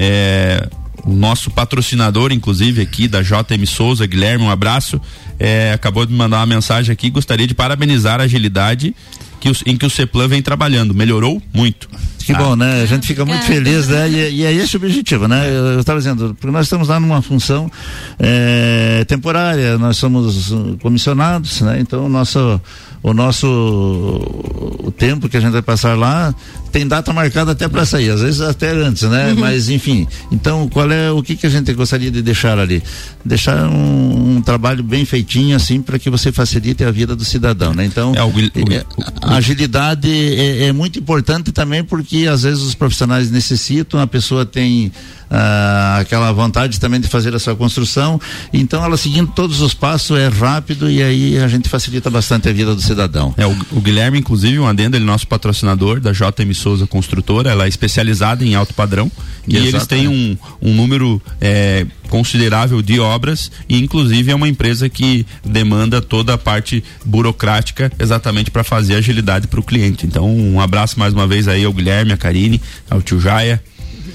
É, 0.00 0.68
nosso 1.06 1.50
patrocinador, 1.50 2.32
inclusive, 2.32 2.82
aqui 2.82 3.08
da 3.08 3.22
JM 3.22 3.64
Souza, 3.66 4.06
Guilherme, 4.06 4.44
um 4.44 4.50
abraço. 4.50 5.00
É, 5.38 5.72
acabou 5.72 6.04
de 6.04 6.12
me 6.12 6.18
mandar 6.18 6.38
uma 6.38 6.46
mensagem 6.46 6.92
aqui. 6.92 7.10
Gostaria 7.10 7.46
de 7.46 7.54
parabenizar 7.54 8.20
a 8.20 8.24
agilidade 8.24 8.94
que 9.40 9.48
os, 9.48 9.62
em 9.66 9.76
que 9.76 9.86
o 9.86 9.90
Ceplan 9.90 10.28
vem 10.28 10.42
trabalhando. 10.42 10.94
Melhorou 10.94 11.42
muito. 11.52 11.88
Que 12.18 12.34
bom, 12.34 12.54
né? 12.54 12.82
A 12.82 12.86
gente 12.86 13.06
fica 13.06 13.24
muito 13.24 13.44
feliz, 13.46 13.88
né? 13.88 14.06
E, 14.06 14.40
e 14.40 14.44
é 14.44 14.52
esse 14.52 14.76
o 14.76 14.78
objetivo, 14.78 15.26
né? 15.26 15.48
Eu 15.48 15.80
estava 15.80 15.98
dizendo, 15.98 16.36
porque 16.38 16.52
nós 16.52 16.66
estamos 16.66 16.88
lá 16.88 17.00
numa 17.00 17.22
função 17.22 17.70
é, 18.18 19.02
temporária, 19.08 19.78
nós 19.78 19.96
somos 19.96 20.52
comissionados, 20.82 21.62
né? 21.62 21.80
Então 21.80 22.04
o 22.04 22.08
nosso 22.08 22.60
o 23.02 23.14
nosso 23.14 23.46
o 23.46 24.90
tempo 24.90 25.28
que 25.28 25.38
a 25.38 25.40
gente 25.40 25.52
vai 25.52 25.62
passar 25.62 25.96
lá 25.96 26.34
tem 26.70 26.86
data 26.86 27.12
marcada 27.12 27.52
até 27.52 27.68
para 27.68 27.84
sair, 27.84 28.10
às 28.10 28.20
vezes 28.20 28.40
até 28.40 28.70
antes, 28.70 29.02
né? 29.02 29.32
Uhum. 29.32 29.40
Mas 29.40 29.68
enfim, 29.68 30.06
então 30.30 30.68
qual 30.68 30.90
é 30.90 31.10
o 31.10 31.22
que 31.22 31.36
que 31.36 31.46
a 31.46 31.50
gente 31.50 31.72
gostaria 31.72 32.10
de 32.10 32.22
deixar 32.22 32.58
ali? 32.58 32.82
Deixar 33.24 33.68
um, 33.68 34.36
um 34.36 34.42
trabalho 34.42 34.82
bem 34.82 35.04
feitinho 35.04 35.56
assim 35.56 35.80
para 35.80 35.98
que 35.98 36.10
você 36.10 36.30
facilite 36.30 36.84
a 36.84 36.90
vida 36.90 37.16
do 37.16 37.24
cidadão, 37.24 37.72
né? 37.72 37.84
Então 37.84 38.14
é, 38.14 38.22
o, 38.22 38.28
o, 38.28 38.72
é, 38.72 38.84
a 39.22 39.36
agilidade 39.36 40.08
é, 40.08 40.66
é, 40.66 40.72
muito 40.72 40.98
importante 40.98 41.52
também 41.52 41.82
porque 41.82 42.26
às 42.26 42.42
vezes 42.42 42.62
os 42.62 42.74
profissionais 42.74 43.30
necessitam, 43.30 44.00
a 44.00 44.06
pessoa 44.06 44.44
tem 44.44 44.92
ah, 45.30 45.98
aquela 46.00 46.32
vontade 46.32 46.80
também 46.80 47.00
de 47.00 47.08
fazer 47.08 47.34
a 47.34 47.38
sua 47.38 47.54
construção, 47.54 48.20
então 48.52 48.84
ela 48.84 48.96
seguindo 48.96 49.30
todos 49.32 49.60
os 49.60 49.74
passos 49.74 50.18
é 50.18 50.28
rápido 50.28 50.90
e 50.90 51.02
aí 51.02 51.38
a 51.38 51.48
gente 51.48 51.68
facilita 51.68 52.10
bastante 52.10 52.48
a 52.48 52.52
vida 52.52 52.74
do 52.74 52.80
cidadão. 52.80 53.34
É 53.36 53.46
o, 53.46 53.56
o 53.72 53.80
Guilherme 53.80 54.18
inclusive 54.18 54.58
um 54.58 54.66
adendo, 54.66 54.96
ele 54.96 55.04
é 55.04 55.06
nosso 55.06 55.26
patrocinador 55.26 56.00
da 56.00 56.12
JM 56.12 56.52
Souza 56.54 56.86
Construtora, 56.86 57.50
ela 57.50 57.64
é 57.64 57.68
especializada 57.68 58.44
em 58.44 58.54
alto 58.54 58.74
padrão 58.74 59.10
e 59.46 59.56
Exatamente. 59.56 59.74
eles 59.74 59.86
têm 59.86 60.08
um, 60.08 60.36
um 60.62 60.74
número 60.74 61.20
é, 61.40 61.86
considerável 62.08 62.80
de 62.82 62.98
obras 62.98 63.50
e 63.68 63.78
inclusive 63.78 64.30
é 64.30 64.34
uma 64.34 64.48
empresa 64.48 64.88
que 64.88 65.26
demanda 65.44 66.00
toda 66.00 66.34
a 66.34 66.38
parte 66.38 66.82
burocrática 67.04 67.92
exatamente 67.98 68.50
para 68.50 68.64
fazer 68.64 68.94
agilidade 68.94 69.46
para 69.46 69.60
o 69.60 69.62
cliente. 69.62 70.06
Então 70.06 70.28
um 70.28 70.60
abraço 70.60 70.98
mais 70.98 71.12
uma 71.12 71.26
vez 71.26 71.48
aí 71.48 71.64
ao 71.64 71.72
Guilherme, 71.72 72.12
a 72.12 72.16
Karine, 72.16 72.60
ao 72.90 73.02
tio 73.02 73.20
Jaia. 73.20 73.62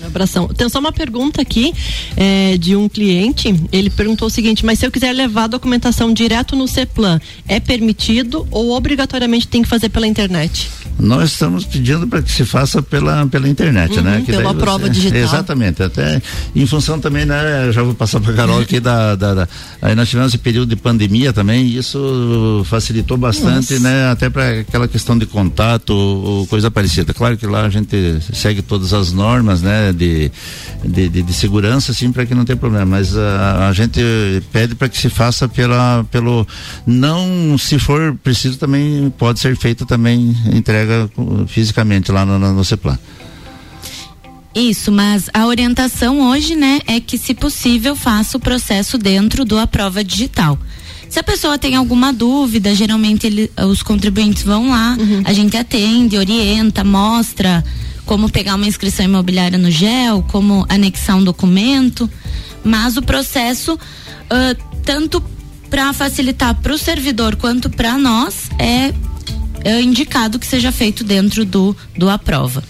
Abração. 0.08 0.48
Tem 0.48 0.68
só 0.70 0.80
uma 0.80 0.92
pergunta 0.92 1.42
aqui 1.42 1.74
é, 2.16 2.58
de 2.58 2.76
um 2.76 2.88
cliente. 2.89 3.54
Ele 3.72 3.89
perguntou 3.89 4.28
o 4.28 4.32
seguinte: 4.32 4.66
mas 4.66 4.80
se 4.80 4.86
eu 4.86 4.92
quiser 4.92 5.13
levar 5.13 5.46
a 5.46 5.48
documentação 5.48 6.13
direto 6.13 6.56
no 6.56 6.68
CEPLAN, 6.68 7.20
é 7.48 7.60
permitido 7.60 8.48
ou 8.52 8.72
obrigatoriamente 8.72 9.48
tem 9.48 9.62
que 9.62 9.70
fazer 9.70 9.89
pela 9.89 10.08
internet? 10.08 10.70
Nós 11.00 11.32
estamos 11.32 11.66
pedindo 11.66 12.08
para 12.08 12.22
que 12.22 12.32
se 12.32 12.46
faça 12.46 12.82
pela, 12.82 13.26
pela 13.28 13.50
internet, 13.50 13.96
né? 13.96 13.98
uhum, 13.98 14.18
né? 14.20 14.24
Que 14.26 14.32
pela 14.32 14.54
prova 14.54 14.86
você, 14.86 14.92
digital. 14.92 15.20
Exatamente. 15.20 15.82
Até 15.82 16.22
em 16.56 16.66
função 16.66 17.00
também, 17.00 17.26
né? 17.26 17.72
Já 17.72 17.82
vou 17.82 17.94
passar 17.94 18.20
para 18.20 18.32
a 18.32 18.36
Carol 18.36 18.60
aqui 18.60 18.80
da, 18.80 19.16
da, 19.16 19.34
da, 19.34 19.48
Aí 19.82 19.96
nós 19.96 20.10
tivemos 20.10 20.32
esse 20.32 20.38
período 20.38 20.70
de 20.70 20.76
pandemia 20.76 21.34
também, 21.34 21.66
e 21.66 21.78
isso 21.78 22.63
facilitou 22.66 23.18
bastante, 23.18 23.74
Nossa. 23.74 23.80
né? 23.80 24.12
Até 24.12 24.30
para 24.30 24.60
aquela 24.60 24.88
questão 24.88 25.18
de 25.18 25.26
contato 25.26 25.92
ou 25.92 26.48
coisa 26.48 26.70
parecida. 26.70 27.13
Claro 27.13 27.38
que 27.38 27.48
lá 27.48 27.66
a 27.66 27.70
gente 27.70 28.20
segue 28.34 28.62
todas 28.62 28.94
as 28.94 29.12
normas, 29.12 29.62
né? 29.62 29.92
De, 29.93 30.32
de, 30.84 31.10
de, 31.10 31.21
de 31.21 31.34
segurança, 31.34 31.91
assim, 31.91 32.12
para 32.12 32.25
que 32.25 32.36
não 32.36 32.45
tenha 32.45 32.58
problema. 32.58 32.86
Mas 32.86 33.17
a, 33.17 33.69
a 33.69 33.73
gente 33.73 33.99
pede 34.51 34.75
para 34.75 34.89
que 34.89 34.97
se 34.97 35.10
faça 35.10 35.47
pela, 35.47 36.06
pelo. 36.12 36.45
Não, 36.86 37.58
se 37.58 37.79
for 37.79 38.15
preciso, 38.23 38.58
também 38.58 39.12
pode 39.17 39.39
ser 39.39 39.56
feito 39.56 39.86
também 39.86 40.36
entrega 40.51 40.84
entrega 40.84 41.10
fisicamente 41.47 42.12
lá 42.12 42.25
no, 42.25 42.38
no, 42.38 42.53
no 42.53 42.65
CEPLAN. 42.65 42.97
Isso, 44.56 44.91
mas 44.91 45.29
a 45.34 45.47
orientação 45.47 46.29
hoje, 46.29 46.56
né, 46.56 46.79
é 46.86 46.99
que 46.99 47.17
se 47.17 47.34
possível 47.34 47.95
faça 47.95 48.38
o 48.38 48.39
processo 48.39 48.99
dentro 48.99 49.43
do 49.43 49.58
A 49.58 49.65
Prova 49.65 50.03
Digital. 50.03 50.60
Se 51.13 51.19
a 51.19 51.23
pessoa 51.23 51.60
tem 51.60 51.76
alguma 51.76 52.12
dúvida, 52.12 52.73
geralmente 52.73 53.28
ele, 53.28 53.52
os 53.69 53.84
contribuintes 53.84 54.41
vão 54.41 54.71
lá, 54.71 54.97
uhum. 54.99 55.21
a 55.23 55.32
gente 55.32 55.56
atende, 55.56 56.17
orienta, 56.17 56.84
mostra 56.84 57.63
como 58.04 58.32
pegar 58.32 58.56
uma 58.56 58.65
inscrição 58.65 59.06
imobiliária 59.06 59.60
no 59.60 59.69
GEL, 59.69 60.26
como 60.32 60.65
anexar 60.67 61.15
um 61.15 61.23
documento, 61.23 62.10
mas 62.63 62.97
o 62.97 63.02
processo, 63.04 63.76
uh, 63.76 64.63
tanto 64.84 65.23
para 65.69 65.93
facilitar 65.93 66.60
para 66.60 66.73
o 66.73 66.80
servidor 66.80 67.36
quanto 67.36 67.69
para 67.69 67.95
nós, 67.95 68.49
é 68.58 68.91
é 69.63 69.80
indicado 69.82 70.39
que 70.39 70.47
seja 70.47 70.71
feito 70.71 71.04
dentro 71.04 71.45
do, 71.45 71.78
do 71.95 72.10
aprova. 72.10 72.63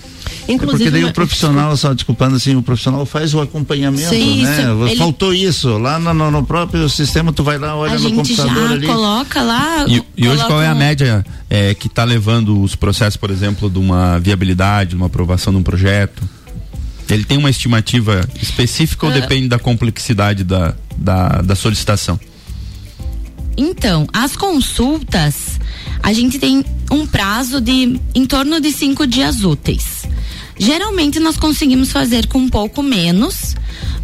Inclusive, 0.48 0.84
é 0.84 0.92
porque 0.92 0.92
daí 0.92 1.06
o 1.06 1.14
profissional, 1.14 1.76
só 1.78 1.94
desculpando 1.94 2.36
assim, 2.36 2.56
o 2.56 2.62
profissional 2.62 3.06
faz 3.06 3.34
o 3.34 3.42
acompanhamento, 3.42 4.10
Sim, 4.10 4.44
né? 4.44 4.62
Isso, 4.62 4.86
ele... 4.88 4.96
Faltou 4.98 5.34
isso. 5.34 5.78
Lá 5.78 5.98
no, 6.00 6.14
no, 6.14 6.32
no, 6.32 6.46
próprio 6.46 6.88
sistema, 6.90 7.32
tu 7.32 7.44
vai 7.44 7.58
lá, 7.58 7.76
olha 7.76 7.96
a 7.96 8.00
no 8.00 8.12
computador 8.12 8.68
já 8.68 8.74
ali. 8.74 8.88
coloca 8.88 9.42
lá. 9.42 9.86
E, 9.88 10.04
e 10.18 10.28
hoje 10.28 10.44
qual 10.46 10.62
é 10.62 10.68
a 10.68 10.76
média 10.76 11.26
é, 11.50 11.74
que 11.74 11.88
está 11.88 12.04
levando 12.04 12.62
os 12.62 12.76
processos, 12.76 13.18
por 13.18 13.32
exemplo, 13.32 13.70
de 13.70 13.80
uma 13.80 14.20
viabilidade, 14.20 14.92
de 14.92 14.96
uma 14.96 15.06
aprovação 15.06 15.54
de 15.54 15.60
um 15.60 15.64
projeto? 15.64 16.22
Ele 17.10 17.24
tem 17.24 17.38
uma 17.38 17.50
estimativa 17.50 18.28
específica 18.42 19.06
uh, 19.06 19.10
ou 19.10 19.16
ah. 19.16 19.20
depende 19.20 19.48
da 19.48 19.60
complexidade 19.60 20.44
da, 20.44 20.74
da, 20.98 21.42
da 21.42 21.56
solicitação? 21.56 22.20
Então, 23.56 24.08
as 24.12 24.36
consultas, 24.36 25.60
a 26.02 26.12
gente 26.12 26.40
tem 26.40 26.66
um 26.90 27.06
prazo 27.06 27.62
de 27.62 28.00
em 28.16 28.26
torno 28.26 28.60
de 28.60 28.72
cinco 28.72 29.06
dias 29.06 29.44
úteis. 29.44 30.03
Geralmente 30.58 31.20
nós 31.20 31.38
conseguimos 31.38 31.92
fazer 31.92 32.28
com 32.28 32.40
um 32.40 32.50
pouco 32.50 32.84
menos, 32.84 33.56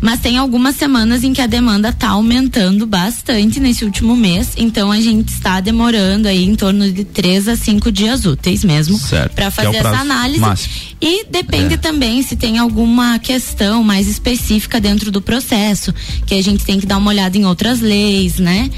mas 0.02 0.20
tem 0.20 0.38
algumas 0.38 0.76
semanas 0.76 1.24
em 1.24 1.34
que 1.34 1.42
a 1.42 1.48
demanda 1.48 1.90
está 1.90 2.10
aumentando 2.10 2.86
bastante 2.86 3.60
nesse 3.60 3.86
último 3.86 4.16
mês, 4.16 4.54
então 4.58 4.92
a 4.92 5.00
gente 5.00 5.30
está 5.30 5.60
demorando 5.60 6.28
aí 6.28 6.44
em 6.44 6.56
torno 6.56 6.92
de 6.92 7.04
três 7.04 7.48
a 7.48 7.56
cinco 7.56 7.92
dias 7.92 8.26
úteis 8.26 8.64
mesmo 8.64 9.00
para 9.36 9.46
é 9.46 9.52
fazer 9.52 9.76
é 9.76 9.80
essa 9.80 10.00
análise. 10.00 10.40
Máximo. 10.40 10.74
E 11.02 11.26
depende 11.26 11.76
é. 11.76 11.78
também 11.78 12.22
se 12.24 12.36
tem 12.36 12.58
alguma 12.58 13.20
questão 13.20 13.84
mais 13.84 14.08
específica 14.08 14.80
dentro 14.80 15.12
do 15.12 15.22
processo, 15.22 15.94
que 16.26 16.34
a 16.36 16.42
gente 16.42 16.66
tem 16.66 16.80
que 16.80 16.86
dar 16.86 16.98
uma 16.98 17.12
olhada 17.12 17.38
em 17.38 17.46
outras 17.46 17.80
leis, 17.80 18.38
né? 18.38 18.70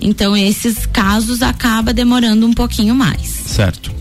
Então 0.00 0.36
esses 0.36 0.86
casos 0.86 1.42
acaba 1.42 1.92
demorando 1.92 2.46
um 2.46 2.52
pouquinho 2.52 2.94
mais. 2.94 3.26
Certo. 3.46 3.95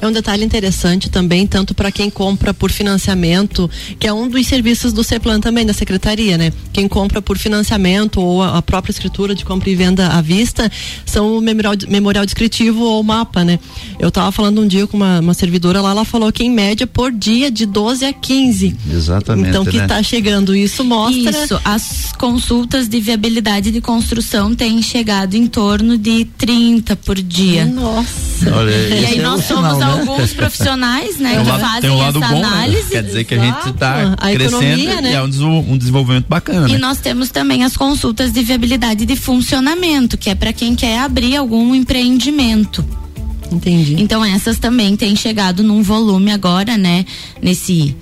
É 0.00 0.06
um 0.06 0.12
detalhe 0.12 0.44
interessante 0.44 1.08
também, 1.08 1.46
tanto 1.46 1.74
para 1.74 1.90
quem 1.90 2.10
compra 2.10 2.52
por 2.52 2.70
financiamento, 2.70 3.70
que 3.98 4.06
é 4.06 4.12
um 4.12 4.28
dos 4.28 4.46
serviços 4.46 4.92
do 4.92 5.02
CEPLAN 5.04 5.40
também, 5.40 5.66
da 5.66 5.72
Secretaria, 5.72 6.36
né? 6.36 6.52
Quem 6.72 6.88
compra 6.88 7.20
por 7.22 7.38
financiamento 7.38 8.20
ou 8.20 8.42
a 8.42 8.62
própria 8.62 8.92
escritura 8.92 9.34
de 9.34 9.44
compra 9.44 9.70
e 9.70 9.74
venda 9.74 10.08
à 10.08 10.20
vista, 10.20 10.70
são 11.04 11.36
o 11.36 11.40
memorial, 11.40 11.74
memorial 11.88 12.24
descritivo 12.24 12.82
ou 12.82 13.02
mapa, 13.02 13.44
né? 13.44 13.58
Eu 13.98 14.08
estava 14.08 14.30
falando 14.32 14.60
um 14.60 14.66
dia 14.66 14.86
com 14.86 14.96
uma, 14.96 15.20
uma, 15.20 15.34
servidora 15.34 15.80
lá, 15.80 15.90
ela 15.90 16.04
falou 16.04 16.32
que 16.32 16.44
em 16.44 16.50
média 16.50 16.86
por 16.86 17.12
dia 17.12 17.50
de 17.50 17.66
12 17.66 18.04
a 18.04 18.12
15. 18.12 18.76
Exatamente. 18.92 19.48
Então 19.50 19.64
que 19.64 19.76
está 19.76 19.96
né? 19.96 20.02
chegando. 20.02 20.54
Isso 20.54 20.84
mostra. 20.84 21.30
Isso, 21.30 21.60
as 21.64 22.12
consultas 22.18 22.88
de 22.88 23.00
viabilidade 23.00 23.70
de 23.70 23.80
construção 23.80 24.54
têm 24.54 24.82
chegado 24.82 25.34
em 25.34 25.46
torno 25.46 25.96
de 25.96 26.24
30 26.24 26.96
por 26.96 27.20
dia. 27.20 27.64
Nossa. 27.64 28.54
Olha, 28.54 28.70
e 28.70 29.06
aí 29.06 29.18
é 29.18 29.22
nós 29.22 29.44
somos 29.44 29.69
né? 29.78 29.86
alguns 29.86 30.32
profissionais, 30.32 31.18
né, 31.18 31.42
que 31.42 31.48
lado, 31.48 31.60
fazem 31.60 31.90
um 31.90 32.02
essa 32.02 32.12
bom, 32.12 32.40
né? 32.40 32.44
análise. 32.44 32.82
Né? 32.82 32.88
Quer 32.90 33.02
dizer 33.02 33.24
que 33.24 33.34
a 33.34 33.38
gente 33.38 33.68
está 33.68 34.16
crescendo 34.16 34.64
economia, 34.64 35.00
né? 35.00 35.10
e 35.10 35.14
é 35.14 35.22
um, 35.22 35.78
desenvolvimento 35.78 36.26
bacana. 36.28 36.68
E 36.68 36.72
né? 36.72 36.78
nós 36.78 36.98
temos 36.98 37.30
também 37.30 37.64
as 37.64 37.76
consultas 37.76 38.32
de 38.32 38.42
viabilidade 38.42 39.04
de 39.06 39.16
funcionamento, 39.16 40.16
que 40.18 40.30
é 40.30 40.34
para 40.34 40.52
quem 40.52 40.74
quer 40.74 40.98
abrir 41.00 41.36
algum 41.36 41.74
empreendimento. 41.74 42.84
Entendi. 43.50 43.96
Então 43.98 44.24
essas 44.24 44.58
também 44.58 44.96
têm 44.96 45.16
chegado 45.16 45.62
num 45.62 45.82
volume 45.82 46.30
agora, 46.32 46.76
né, 46.76 47.04
nesse 47.42 47.96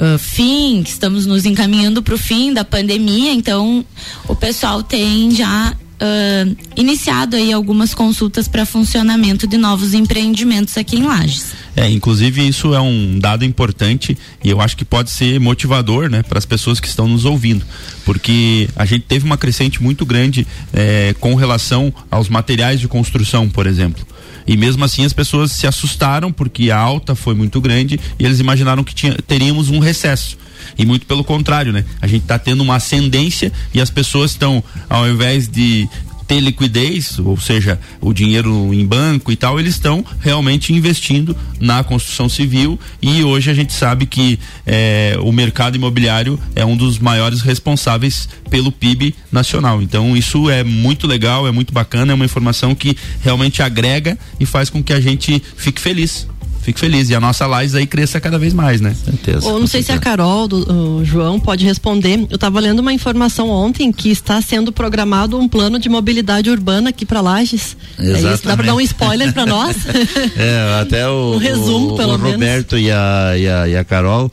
Uh, 0.00 0.18
fim, 0.18 0.80
estamos 0.80 1.26
nos 1.26 1.44
encaminhando 1.44 2.02
para 2.02 2.14
o 2.14 2.16
fim 2.16 2.54
da 2.54 2.64
pandemia, 2.64 3.34
então 3.34 3.84
o 4.26 4.34
pessoal 4.34 4.82
tem 4.82 5.30
já 5.30 5.76
uh, 6.00 6.56
iniciado 6.76 7.36
aí 7.36 7.52
algumas 7.52 7.94
consultas 7.94 8.48
para 8.48 8.64
funcionamento 8.64 9.46
de 9.46 9.56
novos 9.56 9.94
empreendimentos 9.94 10.76
aqui 10.76 10.96
em 10.96 11.02
Lages. 11.04 11.52
É, 11.76 11.88
inclusive 11.88 12.46
isso 12.46 12.74
é 12.74 12.80
um 12.80 13.18
dado 13.18 13.44
importante 13.44 14.16
e 14.42 14.50
eu 14.50 14.60
acho 14.60 14.76
que 14.76 14.84
pode 14.84 15.10
ser 15.10 15.38
motivador, 15.38 16.10
né, 16.10 16.22
para 16.22 16.38
as 16.38 16.46
pessoas 16.46 16.80
que 16.80 16.88
estão 16.88 17.06
nos 17.06 17.24
ouvindo, 17.24 17.64
porque 18.04 18.68
a 18.74 18.84
gente 18.84 19.02
teve 19.02 19.24
uma 19.24 19.36
crescente 19.36 19.82
muito 19.82 20.04
grande 20.04 20.46
é, 20.72 21.14
com 21.20 21.34
relação 21.34 21.92
aos 22.10 22.28
materiais 22.28 22.80
de 22.80 22.88
construção, 22.88 23.48
por 23.48 23.66
exemplo. 23.66 24.06
E 24.46 24.56
mesmo 24.56 24.84
assim 24.84 25.04
as 25.04 25.12
pessoas 25.12 25.52
se 25.52 25.66
assustaram 25.66 26.32
porque 26.32 26.70
a 26.70 26.78
alta 26.78 27.14
foi 27.14 27.34
muito 27.34 27.60
grande 27.60 28.00
e 28.18 28.24
eles 28.24 28.40
imaginaram 28.40 28.82
que 28.82 28.94
tinha, 28.94 29.14
teríamos 29.26 29.68
um 29.68 29.78
recesso. 29.78 30.36
E 30.78 30.84
muito 30.84 31.06
pelo 31.06 31.24
contrário, 31.24 31.72
né? 31.72 31.84
A 32.00 32.06
gente 32.06 32.22
está 32.22 32.38
tendo 32.38 32.62
uma 32.62 32.76
ascendência 32.76 33.52
e 33.74 33.80
as 33.80 33.90
pessoas 33.90 34.32
estão, 34.32 34.62
ao 34.88 35.08
invés 35.08 35.48
de 35.48 35.88
ter 36.30 36.38
liquidez, 36.38 37.18
ou 37.18 37.36
seja, 37.36 37.76
o 38.00 38.12
dinheiro 38.12 38.72
em 38.72 38.86
banco 38.86 39.32
e 39.32 39.36
tal, 39.36 39.58
eles 39.58 39.74
estão 39.74 40.04
realmente 40.20 40.72
investindo 40.72 41.36
na 41.58 41.82
construção 41.82 42.28
civil 42.28 42.78
e 43.02 43.24
hoje 43.24 43.50
a 43.50 43.54
gente 43.54 43.72
sabe 43.72 44.06
que 44.06 44.38
eh, 44.64 45.18
o 45.22 45.32
mercado 45.32 45.74
imobiliário 45.74 46.38
é 46.54 46.64
um 46.64 46.76
dos 46.76 47.00
maiores 47.00 47.40
responsáveis 47.40 48.28
pelo 48.48 48.70
PIB 48.70 49.12
nacional. 49.32 49.82
Então 49.82 50.16
isso 50.16 50.48
é 50.48 50.62
muito 50.62 51.08
legal, 51.08 51.48
é 51.48 51.50
muito 51.50 51.72
bacana, 51.72 52.12
é 52.12 52.14
uma 52.14 52.24
informação 52.24 52.76
que 52.76 52.96
realmente 53.24 53.60
agrega 53.60 54.16
e 54.38 54.46
faz 54.46 54.70
com 54.70 54.80
que 54.80 54.92
a 54.92 55.00
gente 55.00 55.42
fique 55.56 55.80
feliz 55.80 56.28
fico 56.62 56.78
feliz. 56.78 57.10
E 57.10 57.14
a 57.14 57.20
nossa 57.20 57.46
Lages 57.46 57.74
aí 57.74 57.86
cresça 57.86 58.20
cada 58.20 58.38
vez 58.38 58.52
mais, 58.52 58.80
né? 58.80 58.94
Certeza. 59.04 59.46
Ou 59.46 59.58
não 59.60 59.66
sei 59.66 59.82
certeza. 59.82 59.92
se 59.92 59.92
a 59.92 59.98
Carol, 59.98 60.48
do, 60.48 60.98
o 60.98 61.04
João, 61.04 61.38
pode 61.40 61.64
responder. 61.64 62.26
Eu 62.28 62.34
estava 62.34 62.60
lendo 62.60 62.80
uma 62.80 62.92
informação 62.92 63.48
ontem 63.48 63.92
que 63.92 64.10
está 64.10 64.40
sendo 64.40 64.72
programado 64.72 65.38
um 65.38 65.48
plano 65.48 65.78
de 65.78 65.88
mobilidade 65.88 66.50
urbana 66.50 66.90
aqui 66.90 67.04
para 67.04 67.20
Lages. 67.20 67.76
Exatamente. 67.98 68.26
É 68.26 68.34
isso? 68.34 68.46
Dá 68.46 68.56
para 68.56 68.66
dar 68.66 68.74
um 68.74 68.80
spoiler 68.80 69.32
para 69.32 69.46
nós? 69.46 69.76
é, 70.36 70.80
até 70.80 71.08
o, 71.08 71.34
um 71.34 71.38
resumo, 71.38 71.94
o, 71.94 71.96
pelo 71.96 72.14
o 72.14 72.18
menos. 72.18 72.32
Roberto 72.32 72.78
e 72.78 72.90
a, 72.90 73.34
e 73.36 73.48
a, 73.48 73.68
e 73.68 73.76
a 73.76 73.84
Carol 73.84 74.30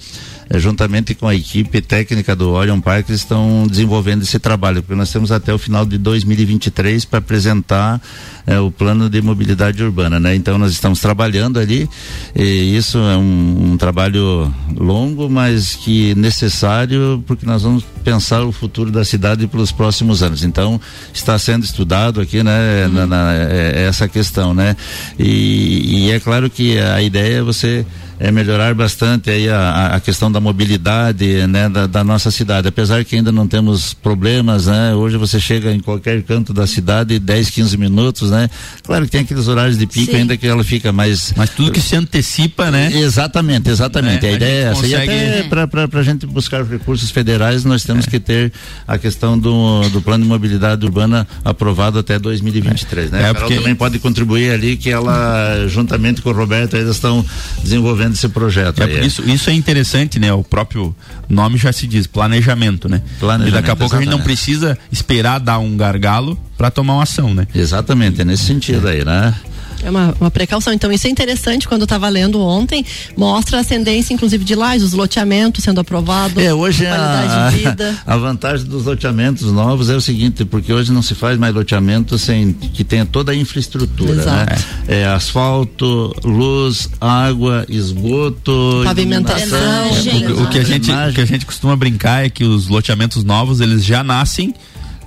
juntamente 0.56 1.14
com 1.14 1.28
a 1.28 1.36
equipe 1.36 1.82
técnica 1.82 2.36
do 2.36 2.52
Orion 2.52 2.80
Park, 2.80 3.10
estão 3.10 3.68
desenvolvendo 3.68 4.24
esse 4.24 4.40
trabalho, 4.40 4.82
porque 4.82 4.96
nós 4.96 5.12
temos 5.12 5.32
até 5.32 5.54
o 5.54 5.58
final 5.58 5.86
de 5.86 5.98
2023 5.98 7.06
para 7.06 7.20
apresentar 7.20 8.02
é, 8.46 8.60
o 8.60 8.72
plano 8.72 9.10
de 9.10 9.22
mobilidade 9.22 9.84
urbana, 9.84 10.20
né? 10.20 10.36
Então 10.36 10.58
nós 10.58 10.72
estamos 10.72 11.00
trabalhando 11.00 11.60
ali 11.60 11.90
e 12.36 12.76
isso 12.78 12.98
é 12.98 13.18
um, 13.18 13.74
um 13.74 13.78
trabalho 13.78 14.54
longo, 14.76 15.30
mas 15.30 15.76
que 15.76 16.16
necessário 16.16 17.24
porque 17.28 17.46
nós 17.46 17.64
vamos 17.64 17.84
pensar 18.04 18.44
o 18.44 18.52
futuro 18.54 18.90
da 18.90 19.04
cidade 19.04 19.48
pelos 19.48 19.72
próximos 19.72 20.24
anos. 20.24 20.44
Então 20.44 20.80
está 21.14 21.38
sendo 21.38 21.66
estudado 21.66 22.22
aqui, 22.22 22.42
né? 22.42 22.86
Uhum. 22.86 22.94
Na, 22.94 23.08
na, 23.08 23.34
é, 23.34 23.86
essa 23.88 24.08
questão, 24.08 24.54
né? 24.54 24.78
E, 25.20 26.06
e 26.08 26.12
é 26.12 26.20
claro 26.20 26.50
que 26.50 26.80
a 26.80 27.02
ideia 27.02 27.40
é 27.40 27.42
você 27.42 27.86
é, 28.20 28.32
melhorar 28.32 28.74
bastante 28.74 29.30
aí 29.30 29.50
a, 29.50 29.96
a 29.96 30.00
questão 30.00 30.32
da 30.32 30.40
mobilidade 30.40 31.46
né, 31.48 31.70
da, 31.70 31.88
da, 31.88 32.04
nossa 32.04 32.32
cidade. 32.32 32.68
Apesar 32.68 33.04
que 33.04 33.16
ainda 33.16 33.32
não 33.32 33.48
temos 33.48 33.94
problemas, 33.94 34.68
né? 34.68 34.94
Hoje 34.96 35.18
você 35.18 35.40
chega 35.40 35.72
em 35.72 35.80
qualquer 35.80 36.24
canto 36.24 36.54
da 36.54 36.66
cidade 36.66 37.20
10, 37.20 37.50
15 37.50 37.78
minutos, 37.78 38.32
né? 38.32 38.50
Claro 38.84 39.06
que 39.06 39.12
tem 39.12 39.22
aqueles 39.22 39.48
horários 39.48 39.78
de 39.78 39.86
pico 39.86 40.12
Sim. 40.12 40.18
ainda 40.18 40.36
que 40.36 40.48
ela 40.48 40.64
fica 40.64 40.92
mais. 40.92 41.34
Mas 41.36 41.52
tudo 41.52 41.72
que 41.72 41.82
se 41.82 41.96
antecipa, 41.96 42.72
né? 42.72 42.92
Exatamente, 42.94 43.70
exatamente. 43.70 44.26
É, 44.26 44.30
a, 44.30 44.32
a 44.32 44.36
ideia 44.36 44.52
é 44.52 44.72
essa. 44.72 44.82
Consegue... 44.82 45.12
E 45.12 45.40
até 45.40 45.44
para 45.78 46.00
a 46.00 46.04
gente 46.04 46.26
buscar 46.26 46.64
recursos 46.64 47.12
federais, 47.12 47.64
nós 47.64 47.84
temos 47.84 48.08
é. 48.08 48.10
que 48.10 48.20
ter 48.20 48.52
a 48.88 48.98
questão 48.98 49.38
do, 49.38 49.88
do 49.90 50.02
plano 50.02 50.24
de 50.24 50.30
mobilidade 50.30 50.84
urbana 50.86 51.28
aprovado 51.46 52.00
até 52.00 52.18
2023, 52.18 53.12
né? 53.12 53.22
É, 53.22 53.30
a 53.30 53.34
Carol 53.34 53.42
porque... 53.42 53.56
também 53.56 53.76
pode 53.76 54.00
contribuir 54.00 54.52
ali 54.52 54.76
que 54.76 54.90
ela, 54.90 55.68
juntamente 55.68 56.22
com 56.22 56.30
o 56.30 56.34
Roberto, 56.34 56.76
eles 56.76 56.90
estão 56.90 57.24
desenvolvendo 57.62 58.07
esse 58.14 58.30
projeto. 58.30 58.82
É, 58.82 58.86
aí, 58.86 59.06
isso, 59.06 59.22
é. 59.22 59.32
isso 59.32 59.50
é 59.50 59.54
interessante, 59.54 60.20
né? 60.20 60.32
O 60.34 60.44
próprio 60.44 60.96
nome 61.28 61.58
já 61.58 61.72
se 61.72 61.88
diz, 61.88 62.08
planejamento, 62.08 62.88
né? 62.88 63.02
Planejamento, 63.20 63.50
e 63.50 63.52
daqui 63.52 63.70
a 63.70 63.76
pouco 63.76 63.96
exatamente. 63.96 64.10
a 64.10 64.12
gente 64.12 64.20
não 64.20 64.24
precisa 64.24 64.78
esperar 64.92 65.40
dar 65.40 65.60
um 65.60 65.76
gargalo 65.76 66.40
para 66.58 66.72
tomar 66.72 66.96
uma 66.96 67.04
ação, 67.04 67.34
né? 67.34 67.48
Exatamente, 67.54 68.22
é 68.22 68.26
nesse 68.26 68.44
sentido 68.44 68.88
aí, 68.88 69.04
né? 69.04 69.34
É 69.84 69.90
uma, 69.90 70.16
uma 70.20 70.32
precaução. 70.32 70.74
Então, 70.74 70.92
isso 70.92 71.08
é 71.08 71.10
interessante 71.10 71.68
quando 71.68 71.82
eu 71.82 71.86
estava 71.86 72.10
lendo 72.10 72.42
ontem, 72.42 72.86
mostra 73.16 73.58
a 73.58 73.62
ascendência, 73.62 74.14
inclusive, 74.14 74.44
de 74.44 74.56
lajes, 74.56 74.84
os 74.84 74.94
loteamentos 74.94 75.64
sendo 75.64 75.80
aprovados. 75.80 76.42
É, 76.42 76.54
hoje 76.54 76.86
a, 76.86 77.52
a 78.06 78.18
vantagem 78.18 78.66
dos 78.66 78.86
loteamentos 78.86 79.52
novos 79.52 79.90
é 79.90 79.96
o 79.96 80.02
seguinte, 80.02 80.46
porque 80.46 80.72
hoje 80.74 80.92
não 80.92 81.02
se 81.02 81.16
faz 81.16 81.38
mais 81.38 81.54
loteamento 81.54 82.18
sem 82.18 82.54
que 82.54 82.84
tenha 82.84 83.06
toda 83.06 83.32
a 83.32 83.36
infraestrutura, 83.36 84.14
né? 84.14 84.22
Exato. 84.22 84.52
né? 84.52 84.58
É, 84.88 85.06
asfalto, 85.06 86.16
luz, 86.24 86.90
água, 87.00 87.66
esgoto, 87.70 88.82
pavimentação. 88.84 89.58
É, 89.58 90.28
o, 90.32 90.44
o, 90.44 90.50
que 90.50 90.60
a 90.60 90.64
gente, 90.64 90.92
o 90.92 91.14
que 91.14 91.22
a 91.22 91.26
gente 91.26 91.46
costuma 91.46 91.76
brincar 91.76 92.26
é 92.26 92.30
que 92.30 92.44
os 92.44 92.68
loteamentos 92.68 93.24
novos, 93.24 93.62
eles 93.62 93.84
já 93.84 94.04
nascem 94.04 94.54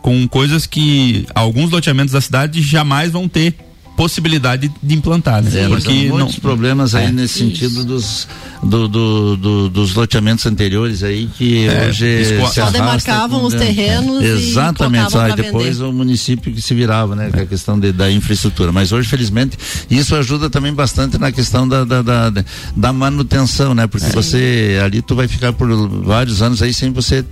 com 0.03 0.27
coisas 0.27 0.67
que 0.67 1.27
alguns 1.35 1.71
loteamentos 1.71 2.13
da 2.13 2.21
cidade 2.21 2.63
jamais 2.63 3.11
vão 3.11 3.29
ter 3.29 3.55
possibilidade 3.97 4.73
de 4.83 4.95
implantar, 4.95 5.43
né? 5.43 5.51
É, 5.65 5.69
Porque 5.69 6.09
muitos 6.09 6.35
não, 6.35 6.41
problemas 6.41 6.95
aí 6.95 7.07
é. 7.07 7.13
nesse 7.13 7.41
sentido 7.41 7.85
dos 7.85 8.27
do, 8.63 8.89
do, 8.89 9.37
do, 9.37 9.69
dos 9.71 9.95
loteamentos 9.95 10.45
anteriores 10.45 11.03
aí 11.03 11.29
que 11.39 11.67
é, 11.67 11.89
hoje 11.89 12.47
só 12.53 12.71
demarcavam 12.71 13.45
os 13.45 13.55
terrenos 13.55 14.23
exatamente 14.23 15.13
só, 15.13 15.35
depois 15.35 15.79
vender. 15.79 15.89
o 15.89 15.93
município 15.93 16.53
que 16.53 16.61
se 16.61 16.75
virava 16.75 17.17
né 17.17 17.31
com 17.31 17.41
a 17.41 17.47
questão 17.47 17.81
de, 17.81 17.91
da 17.91 18.11
infraestrutura 18.11 18.71
mas 18.71 18.93
hoje 18.93 19.09
felizmente 19.09 19.57
isso 19.91 20.15
ajuda 20.15 20.51
também 20.51 20.75
bastante 20.75 21.17
na 21.17 21.33
questão 21.33 21.67
da, 21.67 21.85
da, 21.85 22.03
da, 22.03 22.45
da 22.77 22.93
manutenção 22.93 23.75
né 23.75 23.87
porque 23.87 24.07
é. 24.07 24.11
você 24.11 24.79
ali 24.85 25.01
tu 25.01 25.15
vai 25.15 25.27
ficar 25.27 25.55
por 25.55 25.69
vários 26.03 26.43
anos 26.43 26.61
aí 26.61 26.75
sem 26.75 26.93
você 26.93 27.25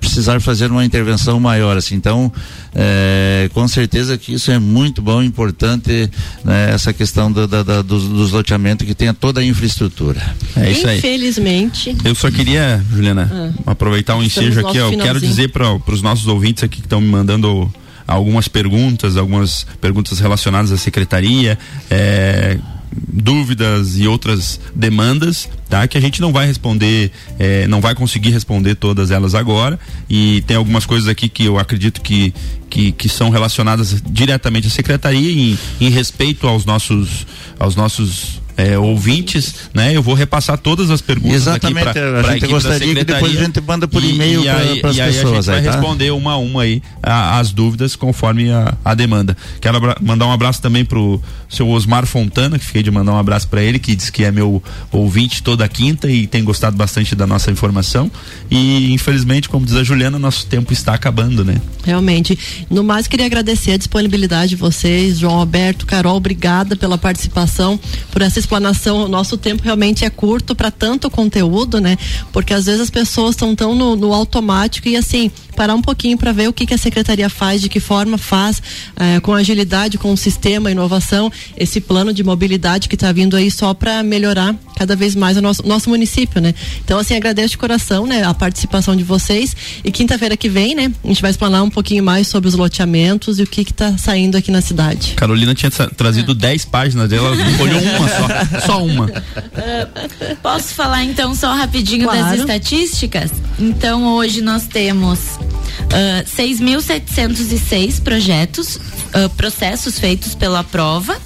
precisar 0.00 0.40
fazer 0.40 0.70
uma 0.70 0.84
intervenção 0.84 1.38
maior 1.38 1.76
assim 1.76 1.94
então 1.94 2.32
é, 2.74 3.48
com 3.52 3.66
certeza 3.68 4.18
que 4.18 4.34
isso 4.34 4.50
é 4.50 4.58
muito 4.58 5.00
bom 5.00 5.22
importante 5.22 6.10
né, 6.44 6.72
essa 6.72 6.92
questão 6.92 7.30
do, 7.30 7.46
da, 7.46 7.62
da, 7.62 7.82
dos, 7.82 8.08
dos 8.08 8.32
loteamentos 8.32 8.86
que 8.86 8.94
tenha 8.94 9.14
toda 9.14 9.40
a 9.40 9.44
infraestrutura 9.44 10.20
é 10.56 10.70
isso 10.70 10.86
aí. 10.86 10.98
Infelizmente. 10.98 11.96
Eu 12.04 12.14
só 12.14 12.30
queria, 12.30 12.84
Juliana, 12.90 13.30
ah, 13.66 13.70
aproveitar 13.72 14.16
um 14.16 14.22
ensejo 14.22 14.66
aqui, 14.66 14.78
ó, 14.80 14.90
eu 14.90 14.98
quero 14.98 15.20
dizer 15.20 15.50
para 15.50 15.74
os 15.86 16.02
nossos 16.02 16.26
ouvintes 16.26 16.64
aqui 16.64 16.78
que 16.80 16.86
estão 16.86 17.00
me 17.00 17.08
mandando 17.08 17.72
algumas 18.06 18.48
perguntas, 18.48 19.16
algumas 19.16 19.66
perguntas 19.80 20.18
relacionadas 20.18 20.70
à 20.72 20.76
secretaria, 20.76 21.58
é, 21.90 22.58
dúvidas 22.96 23.98
e 23.98 24.06
outras 24.06 24.60
demandas, 24.74 25.48
tá? 25.68 25.86
Que 25.86 25.98
a 25.98 26.00
gente 26.00 26.20
não 26.20 26.32
vai 26.32 26.46
responder, 26.46 27.10
é, 27.38 27.66
não 27.66 27.80
vai 27.80 27.94
conseguir 27.94 28.30
responder 28.30 28.74
todas 28.74 29.10
elas 29.10 29.34
agora. 29.34 29.78
E 30.08 30.42
tem 30.42 30.56
algumas 30.56 30.86
coisas 30.86 31.08
aqui 31.08 31.28
que 31.28 31.44
eu 31.44 31.58
acredito 31.58 32.00
que, 32.00 32.32
que, 32.70 32.92
que 32.92 33.08
são 33.08 33.30
relacionadas 33.30 34.02
diretamente 34.04 34.66
à 34.66 34.70
secretaria 34.70 35.32
em, 35.32 35.58
em 35.80 35.90
respeito 35.90 36.46
aos 36.46 36.64
nossos, 36.64 37.26
aos 37.58 37.76
nossos 37.76 38.40
é, 38.56 38.78
ouvintes, 38.78 39.54
né? 39.74 39.96
Eu 39.96 40.02
vou 40.02 40.14
repassar 40.14 40.56
todas 40.58 40.90
as 40.90 41.00
perguntas 41.00 41.36
Exatamente, 41.36 41.88
aqui 41.88 41.98
pra, 41.98 42.20
a 42.20 42.32
gente 42.34 42.46
gostaria 42.46 42.94
que 42.94 43.04
depois 43.04 43.36
a 43.36 43.44
gente 43.44 43.60
manda 43.60 43.88
por 43.88 44.02
e-mail 44.02 44.42
para 44.80 44.90
as 44.90 44.96
pessoas. 44.96 44.96
E 44.96 45.00
aí 45.00 45.08
a 45.08 45.12
gente 45.12 45.46
vai 45.46 45.62
tá? 45.62 45.70
responder 45.72 46.10
uma 46.12 46.32
a 46.32 46.36
uma 46.36 46.62
aí 46.62 46.82
a, 47.02 47.38
as 47.38 47.52
dúvidas 47.52 47.96
conforme 47.96 48.50
a, 48.50 48.74
a 48.84 48.94
demanda. 48.94 49.36
Quero 49.60 49.80
mandar 50.00 50.26
um 50.26 50.32
abraço 50.32 50.62
também 50.62 50.84
pro 50.84 51.20
seu 51.56 51.68
Osmar 51.68 52.06
Fontana, 52.06 52.58
que 52.58 52.64
fiquei 52.64 52.82
de 52.82 52.90
mandar 52.90 53.12
um 53.12 53.18
abraço 53.18 53.48
para 53.48 53.62
ele, 53.62 53.78
que 53.78 53.94
diz 53.94 54.10
que 54.10 54.24
é 54.24 54.30
meu 54.30 54.62
ouvinte 54.92 55.42
toda 55.42 55.66
quinta 55.68 56.10
e 56.10 56.26
tem 56.26 56.42
gostado 56.44 56.76
bastante 56.76 57.14
da 57.14 57.26
nossa 57.26 57.50
informação. 57.50 58.10
E 58.50 58.92
infelizmente, 58.92 59.48
como 59.48 59.64
diz 59.64 59.76
a 59.76 59.84
Juliana, 59.84 60.18
nosso 60.18 60.46
tempo 60.46 60.72
está 60.72 60.94
acabando, 60.94 61.44
né? 61.44 61.56
Realmente. 61.84 62.38
No 62.70 62.82
mais, 62.82 63.06
queria 63.06 63.26
agradecer 63.26 63.72
a 63.72 63.76
disponibilidade 63.76 64.50
de 64.50 64.56
vocês, 64.56 65.18
João 65.18 65.38
Alberto, 65.38 65.86
Carol, 65.86 66.16
obrigada 66.16 66.76
pela 66.76 66.98
participação, 66.98 67.78
por 68.10 68.22
essa 68.22 68.38
explanação. 68.38 69.04
O 69.04 69.08
nosso 69.08 69.36
tempo 69.36 69.62
realmente 69.62 70.04
é 70.04 70.10
curto 70.10 70.54
para 70.54 70.70
tanto 70.70 71.10
conteúdo, 71.10 71.80
né? 71.80 71.96
Porque 72.32 72.52
às 72.52 72.66
vezes 72.66 72.80
as 72.80 72.90
pessoas 72.90 73.30
estão 73.30 73.54
tão 73.54 73.74
no, 73.74 73.96
no, 73.96 74.12
automático 74.12 74.88
e 74.88 74.96
assim, 74.96 75.30
parar 75.54 75.74
um 75.74 75.82
pouquinho 75.82 76.18
para 76.18 76.32
ver 76.32 76.48
o 76.48 76.52
que, 76.52 76.66
que 76.66 76.74
a 76.74 76.78
secretaria 76.78 77.30
faz, 77.30 77.60
de 77.60 77.68
que 77.68 77.80
forma 77.80 78.18
faz, 78.18 78.62
eh, 78.96 79.20
com 79.20 79.32
agilidade, 79.32 79.96
com 79.96 80.12
o 80.12 80.16
sistema, 80.16 80.70
inovação, 80.70 81.30
esse 81.56 81.80
plano 81.80 82.12
de 82.12 82.22
mobilidade 82.22 82.88
que 82.88 82.94
está 82.94 83.12
vindo 83.12 83.36
aí 83.36 83.50
só 83.50 83.72
para 83.72 84.02
melhorar 84.02 84.54
cada 84.74 84.96
vez 84.96 85.14
mais 85.14 85.36
o 85.36 85.42
nosso, 85.42 85.66
nosso 85.66 85.88
município, 85.88 86.40
né? 86.40 86.54
Então, 86.84 86.98
assim, 86.98 87.14
agradeço 87.14 87.50
de 87.50 87.58
coração, 87.58 88.06
né, 88.06 88.24
a 88.24 88.34
participação 88.34 88.96
de 88.96 89.02
vocês. 89.02 89.56
E 89.84 89.90
quinta-feira 89.90 90.36
que 90.36 90.48
vem, 90.48 90.74
né, 90.74 90.92
a 91.02 91.08
gente 91.08 91.22
vai 91.22 91.30
explanar 91.30 91.62
um 91.62 91.70
pouquinho 91.70 92.02
mais 92.02 92.28
sobre 92.28 92.48
os 92.48 92.54
loteamentos 92.54 93.38
e 93.38 93.42
o 93.42 93.46
que 93.46 93.62
está 93.62 93.96
saindo 93.96 94.36
aqui 94.36 94.50
na 94.50 94.60
cidade. 94.60 95.14
Carolina 95.14 95.54
tinha 95.54 95.70
trazido 95.70 96.34
10 96.34 96.64
páginas, 96.66 97.12
ela 97.12 97.34
escolheu 97.50 97.78
uma 97.78 98.08
só, 98.08 98.60
só 98.66 98.84
uma. 98.84 99.06
Uh, 99.06 100.36
posso 100.42 100.74
falar 100.74 101.04
então 101.04 101.34
só 101.34 101.54
rapidinho 101.54 102.04
claro. 102.04 102.20
das 102.20 102.40
estatísticas? 102.40 103.30
Então 103.58 104.14
hoje 104.14 104.42
nós 104.42 104.66
temos 104.66 105.18
uh, 105.20 106.24
6.706 106.36 108.02
projetos, 108.02 108.76
uh, 108.76 109.28
processos 109.36 109.98
feitos 109.98 110.34
pela 110.34 110.64
prova. 110.64 111.16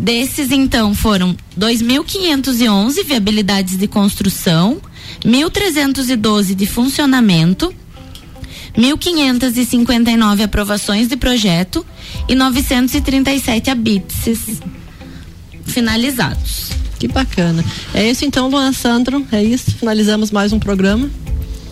Desses, 0.00 0.50
então, 0.50 0.94
foram 0.94 1.36
2.511 1.58 3.04
viabilidades 3.04 3.76
de 3.76 3.86
construção, 3.86 4.80
1.312 5.22 6.54
de 6.54 6.66
funcionamento, 6.66 7.72
1.559 8.74 10.42
aprovações 10.42 11.06
de 11.06 11.18
projeto 11.18 11.84
e 12.26 12.34
937 12.34 13.68
habits 13.68 14.62
finalizados. 15.66 16.70
Que 16.98 17.06
bacana. 17.06 17.62
É 17.92 18.10
isso 18.10 18.24
então, 18.24 18.48
Luan 18.48 18.72
Sandro. 18.72 19.26
É 19.30 19.42
isso. 19.42 19.70
Finalizamos 19.72 20.30
mais 20.30 20.50
um 20.52 20.58
programa. 20.58 21.10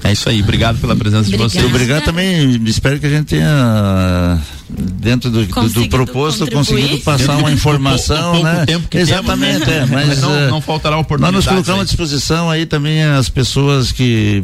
É 0.05 0.13
isso 0.13 0.29
aí. 0.29 0.43
Obrigado 0.43 0.79
pela 0.79 0.95
presença 0.95 1.29
Obrigada. 1.29 1.49
de 1.49 1.55
vocês. 1.55 1.65
Obrigado 1.65 2.05
também. 2.05 2.63
Espero 2.67 3.01
que 3.01 3.07
a 3.07 3.11
gente 3.11 3.27
tenha 3.27 4.39
dentro 4.69 5.31
do, 5.31 5.47
do, 5.47 5.69
do 5.71 5.89
proposto 5.89 6.41
contribuir. 6.41 6.55
conseguido 6.55 6.99
passar 6.99 7.39
uma 7.39 7.51
informação, 7.51 8.33
pouco 8.33 8.45
né? 8.45 8.67
Tempo 8.67 8.89
que 8.89 8.99
Exatamente, 8.99 9.65
temos, 9.65 9.91
né? 9.91 10.03
é, 10.03 10.07
mas 10.07 10.21
não, 10.21 10.35
é, 10.35 10.49
não 10.49 10.61
faltará 10.61 10.99
oportunidade. 10.99 11.35
Nós 11.35 11.45
nos 11.45 11.53
colocamos 11.53 11.83
à 11.83 11.85
disposição 11.85 12.51
aí 12.51 12.67
também 12.67 13.03
as 13.03 13.31
pessoas 13.31 13.91
que 13.91 14.43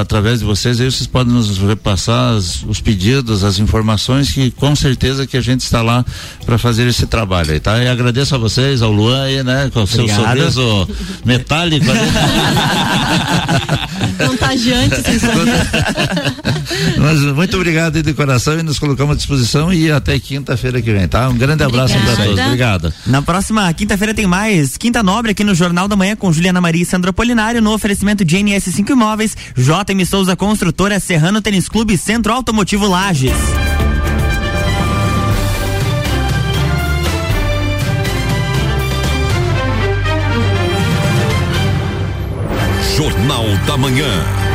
através 0.00 0.40
de 0.40 0.44
vocês 0.44 0.80
aí 0.80 0.90
vocês 0.90 1.06
podem 1.06 1.32
nos 1.32 1.58
repassar 1.58 2.34
as, 2.34 2.64
os 2.64 2.80
pedidos, 2.80 3.44
as 3.44 3.58
informações 3.58 4.32
que 4.32 4.50
com 4.50 4.74
certeza 4.74 5.26
que 5.26 5.36
a 5.36 5.40
gente 5.40 5.60
está 5.60 5.80
lá 5.80 6.04
para 6.44 6.58
fazer 6.58 6.88
esse 6.88 7.06
trabalho 7.06 7.52
aí, 7.52 7.60
tá? 7.60 7.82
E 7.82 7.88
agradeço 7.88 8.34
a 8.34 8.38
vocês, 8.38 8.82
ao 8.82 8.90
Luan 8.90 9.22
aí, 9.22 9.42
né, 9.44 9.70
com 9.72 9.82
o 9.82 9.86
seu 9.86 10.08
sorriso 10.08 10.88
metálico. 11.24 11.86
Contagiante, 14.26 14.96
Mas 16.98 17.20
muito 17.20 17.56
obrigado 17.56 17.96
aí 17.96 18.02
de 18.02 18.14
coração 18.14 18.58
e 18.58 18.62
nos 18.62 18.78
colocamos 18.78 19.14
à 19.14 19.16
disposição 19.16 19.51
e 19.72 19.90
até 19.90 20.18
quinta-feira 20.18 20.80
que 20.80 20.92
vem, 20.92 21.06
tá? 21.08 21.28
Um 21.28 21.36
grande 21.36 21.62
abraço 21.62 21.94
para 21.98 22.16
todos. 22.16 22.40
Obrigado. 22.40 22.92
Na 23.06 23.20
próxima 23.20 23.72
quinta-feira 23.72 24.14
tem 24.14 24.26
mais 24.26 24.76
Quinta 24.76 25.02
Nobre 25.02 25.32
aqui 25.32 25.44
no 25.44 25.54
Jornal 25.54 25.88
da 25.88 25.96
Manhã 25.96 26.16
com 26.16 26.32
Juliana 26.32 26.60
Maria 26.60 26.82
e 26.82 26.86
Sandro 26.86 27.10
Apolinário 27.10 27.60
no 27.60 27.72
oferecimento 27.72 28.24
de 28.24 28.36
NS5 28.36 28.90
Imóveis, 28.90 29.36
JM 29.56 30.04
Souza 30.06 30.36
Construtora, 30.36 30.98
Serrano 31.00 31.42
Tênis 31.42 31.68
Clube, 31.68 31.96
Centro 31.96 32.32
Automotivo 32.32 32.86
Lages. 32.86 33.32
Jornal 42.96 43.46
da 43.66 43.76
Manhã. 43.76 44.51